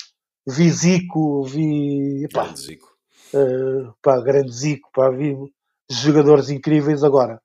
[0.47, 2.27] vi Zico, vi.
[2.33, 2.93] Pá, grande Zico.
[3.33, 5.35] Uh, pá, grande Zico, pá, vi
[5.89, 7.41] jogadores incríveis agora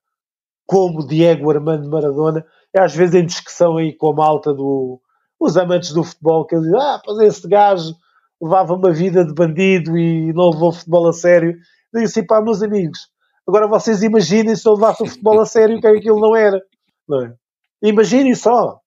[0.69, 2.45] como Diego Armando Maradona,
[2.77, 5.01] é às vezes em discussão aí com a malta do,
[5.41, 7.95] os amantes do futebol, que dizem, ah, mas esse gajo
[8.41, 11.57] levava uma vida de bandido e não levou o futebol a sério.
[11.93, 13.09] Digo assim, pá, meus amigos,
[13.49, 16.61] agora vocês imaginem se ele levasse o futebol a sério, que aquilo não era.
[17.09, 17.35] Não é?
[17.83, 18.79] Imaginem só,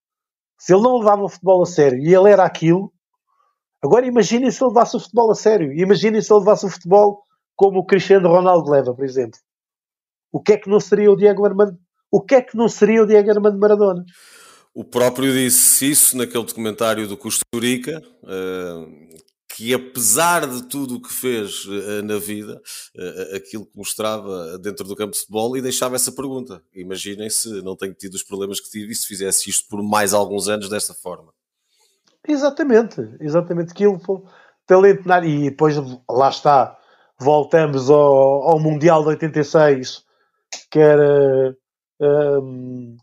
[0.59, 2.93] se ele não levava o futebol a sério e ele era aquilo,
[3.83, 5.73] agora imaginem se ele levasse o futebol a sério.
[5.73, 7.23] Imaginem se ele levasse o futebol
[7.55, 9.39] como o Cristiano Ronaldo leva, por exemplo.
[10.31, 11.77] O que é que não seria o Diego Armando?
[12.11, 14.03] O que é que não seria o Diego Armando Maradona?
[14.73, 19.17] O próprio disse isso naquele documentário do Costa Rica, eh,
[19.53, 22.61] que apesar de tudo o que fez eh, na vida,
[22.95, 26.63] eh, aquilo que mostrava dentro do campo de futebol, e deixava essa pergunta.
[26.73, 30.13] Imaginem se não tenho tido os problemas que tive e se fizesse isto por mais
[30.13, 31.33] alguns anos desta forma.
[32.27, 33.71] Exatamente, exatamente.
[33.71, 33.99] Aquilo
[34.65, 35.75] talento e depois
[36.09, 36.77] lá está,
[37.19, 40.03] voltamos ao, ao Mundial de 86
[40.69, 41.55] que era
[41.99, 42.97] um,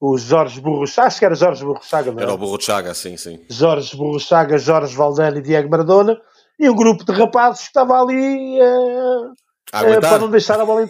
[0.00, 3.44] o Jorge Burruchaga, acho que era Jorge Burruchaga, não Era o Burruchaga, sim, sim.
[3.48, 6.20] Jorge Burruchaga, Jorge Valdano e Diego Maradona,
[6.58, 10.82] e um grupo de rapazes que estava ali uh, uh, para não deixar a bola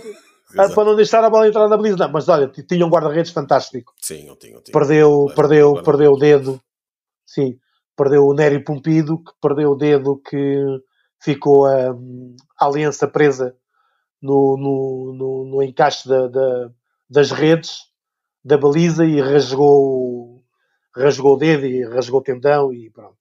[0.53, 0.75] Exato.
[0.75, 1.97] para não deixar a bola entrar na baliza.
[1.97, 3.93] Não, mas olha, tinha um guarda-redes fantástico.
[4.01, 4.73] Sim, eu tinha, eu tinha.
[4.73, 6.61] Perdeu, perdeu, perdeu o dedo.
[7.25, 7.57] Sim,
[8.01, 10.57] perdeu o Nério Pompido, que perdeu o dedo que
[11.23, 11.95] ficou a,
[12.59, 13.55] a aliança presa
[14.23, 16.71] no, no, no, no encaixe da, da,
[17.11, 17.91] das redes
[18.43, 20.43] da baliza e rasgou,
[20.97, 23.19] rasgou o dedo e rasgou o tendão e pronto.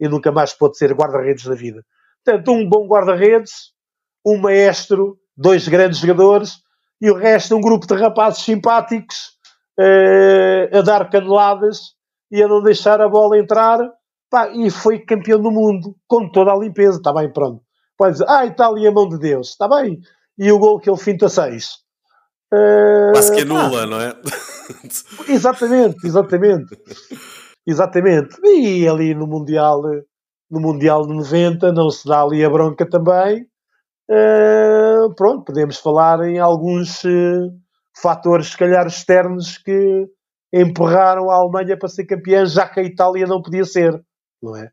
[0.00, 1.84] E nunca mais pôde ser guarda-redes da vida.
[2.24, 3.74] Portanto, um bom guarda-redes,
[4.24, 6.54] um maestro, dois grandes jogadores
[7.02, 9.32] e o resto um grupo de rapazes simpáticos
[9.78, 11.94] uh, a dar caneladas
[12.30, 13.78] e a não deixar a bola entrar.
[14.32, 16.96] Pá, e foi campeão do mundo com toda a limpeza.
[16.96, 17.60] Está bem, pronto.
[17.98, 19.50] Pode dizer, ah, Itália, mão de Deus.
[19.50, 20.00] Está bem.
[20.38, 21.82] E o gol que ele finta seis.
[22.50, 24.16] Uh, Quase que anula, não é?
[25.28, 26.78] exatamente, exatamente.
[27.66, 28.34] Exatamente.
[28.42, 29.82] E ali no Mundial,
[30.50, 33.42] no Mundial de 90, não se dá ali a bronca também.
[34.10, 37.50] Uh, pronto, podemos falar em alguns uh,
[38.00, 40.06] fatores, se calhar, externos que
[40.50, 43.92] empurraram a Alemanha para ser campeã, já que a Itália não podia ser,
[44.42, 44.70] não é?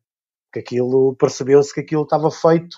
[0.52, 2.78] Que aquilo, percebeu-se que aquilo estava feito,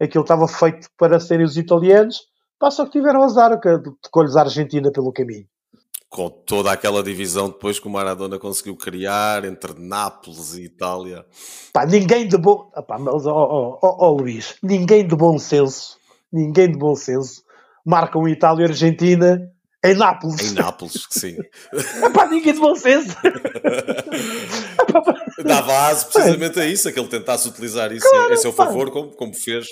[0.00, 2.22] aquilo estava feito para serem os italianos,
[2.58, 5.46] passa que tiveram azar, que tocou-lhes a Argentina pelo caminho
[6.10, 11.26] com toda aquela divisão depois que o Maradona conseguiu criar entre Nápoles e Itália.
[11.72, 12.70] Pá, ninguém de bom.
[12.76, 15.98] Epá, mas, oh, oh, oh, oh, Luís, ninguém de bom senso,
[16.32, 17.42] ninguém de bom senso
[17.84, 19.52] marca um Itália e Argentina
[19.84, 20.52] em Nápoles.
[20.52, 21.36] Em Nápoles, sim.
[22.02, 23.14] Epá, ninguém de senso.
[25.44, 28.90] Dava aso precisamente a isso, a que ele tentasse utilizar isso claro, em seu favor,
[28.90, 29.66] como, como fez.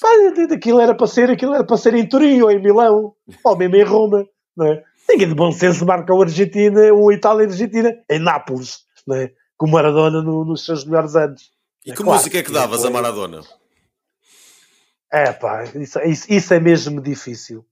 [0.00, 0.08] Pá,
[0.54, 3.12] aquilo era para ser, aquilo era para ser em Turim ou em Milão,
[3.44, 4.24] ou mesmo em Roma,
[4.56, 4.82] não é?
[5.08, 9.30] Ninguém de bom senso marca o Argentina, o Itália e a Argentina em Nápoles, né?
[9.62, 11.52] com Maradona no, nos seus melhores anos.
[11.84, 13.42] E é que claro, música é que davas a Maradona?
[15.12, 17.64] É pá, isso, isso, isso, é mesmo difícil.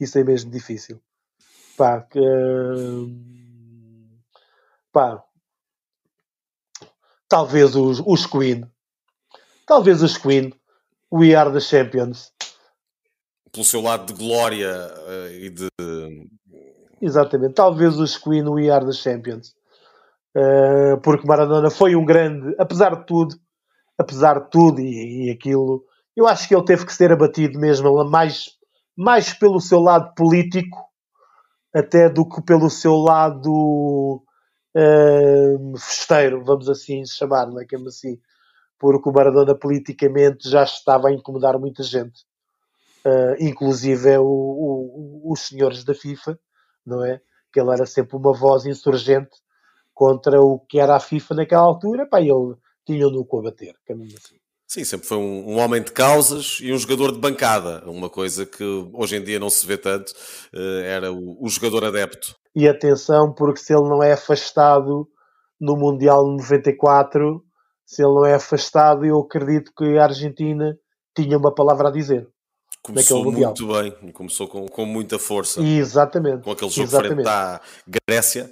[0.00, 1.00] Isso é mesmo difícil.
[1.76, 2.20] Pá, que,
[4.92, 5.22] pá
[7.28, 8.64] talvez os, os Queen.
[9.66, 10.52] Talvez os Queen.
[11.12, 12.32] We Are the Champions.
[13.52, 14.72] Pelo seu lado de glória
[15.06, 15.68] uh, e de
[17.00, 17.54] Exatamente.
[17.54, 19.54] Talvez os Queen We Are the Champions.
[20.36, 23.36] Uh, porque Maradona foi um grande, apesar de tudo,
[23.96, 28.04] apesar de tudo e, e, aquilo, eu acho que ele teve que ser abatido mesmo
[28.04, 28.50] mais,
[28.96, 30.86] mais pelo seu lado político
[31.74, 34.22] até do que pelo seu lado
[34.74, 38.18] uh, festeiro, vamos assim chamar, não é que é assim,
[38.78, 42.22] porque o Maradona politicamente já estava a incomodar muita gente,
[43.04, 46.38] uh, inclusive é o, o, os senhores da FIFA,
[46.84, 47.20] não é?
[47.52, 49.36] Que ele era sempre uma voz insurgente
[49.92, 53.76] contra o que era a FIFA naquela altura, pá, ele tinha no com a bater,
[53.86, 54.36] caminho é assim.
[54.66, 58.44] Sim, sempre foi um, um, homem de causas e um jogador de bancada, uma coisa
[58.44, 60.10] que hoje em dia não se vê tanto,
[60.52, 62.34] uh, era o, o, jogador adepto.
[62.54, 65.08] E atenção, porque se ele não é afastado
[65.60, 67.44] no Mundial 94,
[67.84, 70.76] se ele não é afastado, eu acredito que a Argentina
[71.16, 72.28] tinha uma palavra a dizer.
[72.82, 75.60] Começou muito bem, começou com, com muita força.
[75.60, 76.42] Exatamente.
[76.42, 77.14] Com aquele jogo Exatamente.
[77.14, 77.60] frente à
[78.08, 78.50] Grécia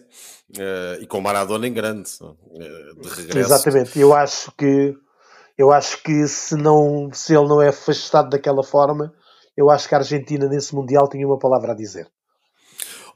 [0.56, 3.38] uh, e com Maradona em grande, uh, de regresso.
[3.38, 3.98] Exatamente.
[3.98, 4.96] Eu acho que
[5.56, 9.12] eu acho que se não se ele não é afastado daquela forma,
[9.56, 12.10] eu acho que a Argentina nesse mundial tinha uma palavra a dizer.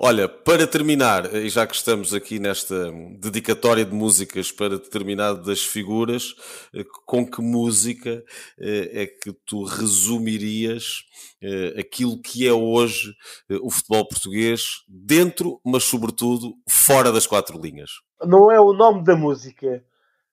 [0.01, 6.36] Olha, para terminar, e já que estamos aqui nesta dedicatória de músicas para determinadas figuras,
[6.72, 8.22] eh, com que música
[8.61, 11.03] eh, é que tu resumirias
[11.43, 13.12] eh, aquilo que é hoje
[13.61, 17.91] o futebol português, dentro, mas sobretudo fora das quatro linhas?
[18.24, 19.82] Não é o nome da música,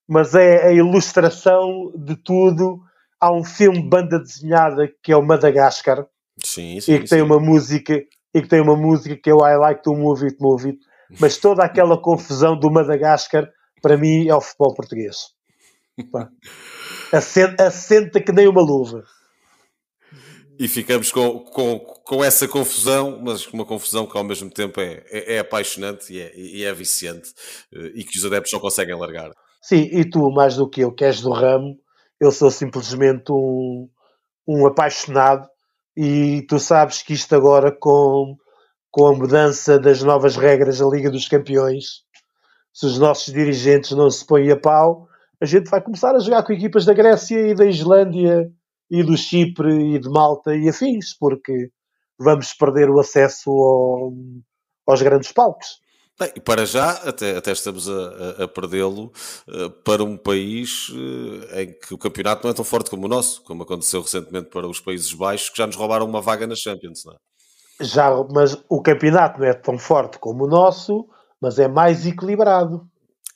[0.07, 2.79] mas é a ilustração de tudo.
[3.19, 6.05] Há um filme banda desenhada que é o Madagascar.
[6.43, 8.03] Sim, sim, e que tem uma música
[8.33, 10.79] e que tem uma música que é o I Like to Move It, Move It,
[11.19, 13.49] mas toda aquela confusão do Madagascar,
[13.81, 15.29] para mim, é o futebol português.
[17.13, 19.05] Assenta, assenta que nem uma luva.
[20.57, 25.03] E ficamos com, com, com essa confusão, mas uma confusão que ao mesmo tempo é,
[25.07, 27.31] é, é apaixonante e é, e é viciante
[27.73, 29.31] eh, e que os adeptos não conseguem largar.
[29.67, 31.75] Sim, e tu, mais do que eu, que és do ramo,
[32.19, 33.89] eu sou simplesmente um,
[34.47, 35.49] um apaixonado
[35.97, 38.37] e tu sabes que isto agora com,
[38.91, 42.03] com a mudança das novas regras da Liga dos Campeões,
[42.71, 45.07] se os nossos dirigentes não se põem a pau,
[45.41, 48.47] a gente vai começar a jogar com equipas da Grécia e da Islândia
[48.91, 51.71] e do Chipre e de Malta e afins, porque
[52.19, 54.13] vamos perder o acesso ao,
[54.85, 55.83] aos grandes palcos.
[56.17, 59.11] Bem, para já, até, até estamos a, a, perdê-lo
[59.49, 63.09] uh, para um país uh, em que o campeonato não é tão forte como o
[63.09, 66.55] nosso, como aconteceu recentemente para os Países Baixos, que já nos roubaram uma vaga na
[66.55, 67.17] Champions, não é?
[67.81, 71.05] Já, mas o campeonato não é tão forte como o nosso,
[71.41, 72.87] mas é mais equilibrado.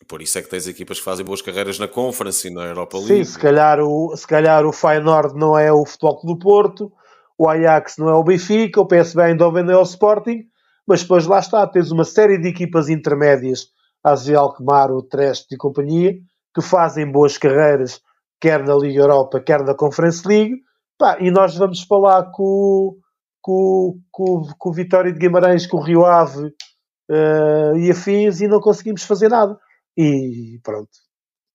[0.07, 2.97] Por isso é que tens equipas que fazem boas carreiras na Conference e na Europa
[2.97, 3.25] League.
[3.25, 6.89] Sim, se calhar o, se calhar o Feyenoord não é o Futebol do Porto,
[7.37, 10.47] o Ajax não é o Benfica, o PSV Eindhoven não é o Sporting,
[10.89, 13.67] mas depois lá está, tens uma série de equipas intermédias,
[14.03, 16.15] a Zé Alkmaar, o Trest e companhia,
[16.51, 18.01] que fazem boas carreiras,
[18.41, 20.55] quer na Liga Europa, quer na Conference League,
[20.97, 22.97] pá, e nós vamos falar com,
[23.39, 28.47] com, com, com o Vitória de Guimarães, com o Rio Ave uh, e afins, e
[28.47, 29.55] não conseguimos fazer nada.
[29.95, 30.89] E pronto.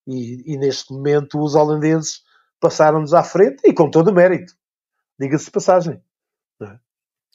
[0.07, 2.21] E, e neste momento os holandeses
[2.61, 4.53] passaram-nos à frente e com todo o mérito.
[5.19, 6.01] Diga-se passagem.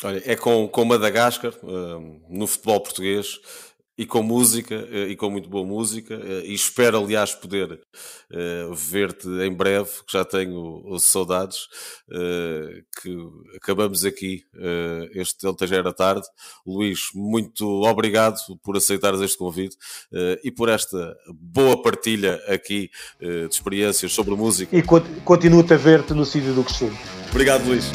[0.04, 3.38] Olha, é com, com Madagascar, uh, no futebol português,
[3.98, 7.80] e com música, uh, e com muito boa música, uh, e espero, aliás, poder
[8.74, 11.68] ver-te em breve, que já tenho saudades,
[13.02, 13.18] que
[13.56, 14.44] acabamos aqui
[15.16, 16.28] este Era Tarde.
[16.64, 19.76] Luís, muito obrigado por aceitares este convite
[20.44, 24.78] e por esta boa partilha aqui de experiências sobre música.
[24.78, 26.96] E continuo a ver-te no sítio do costume.
[27.32, 27.90] Obrigado, Luís.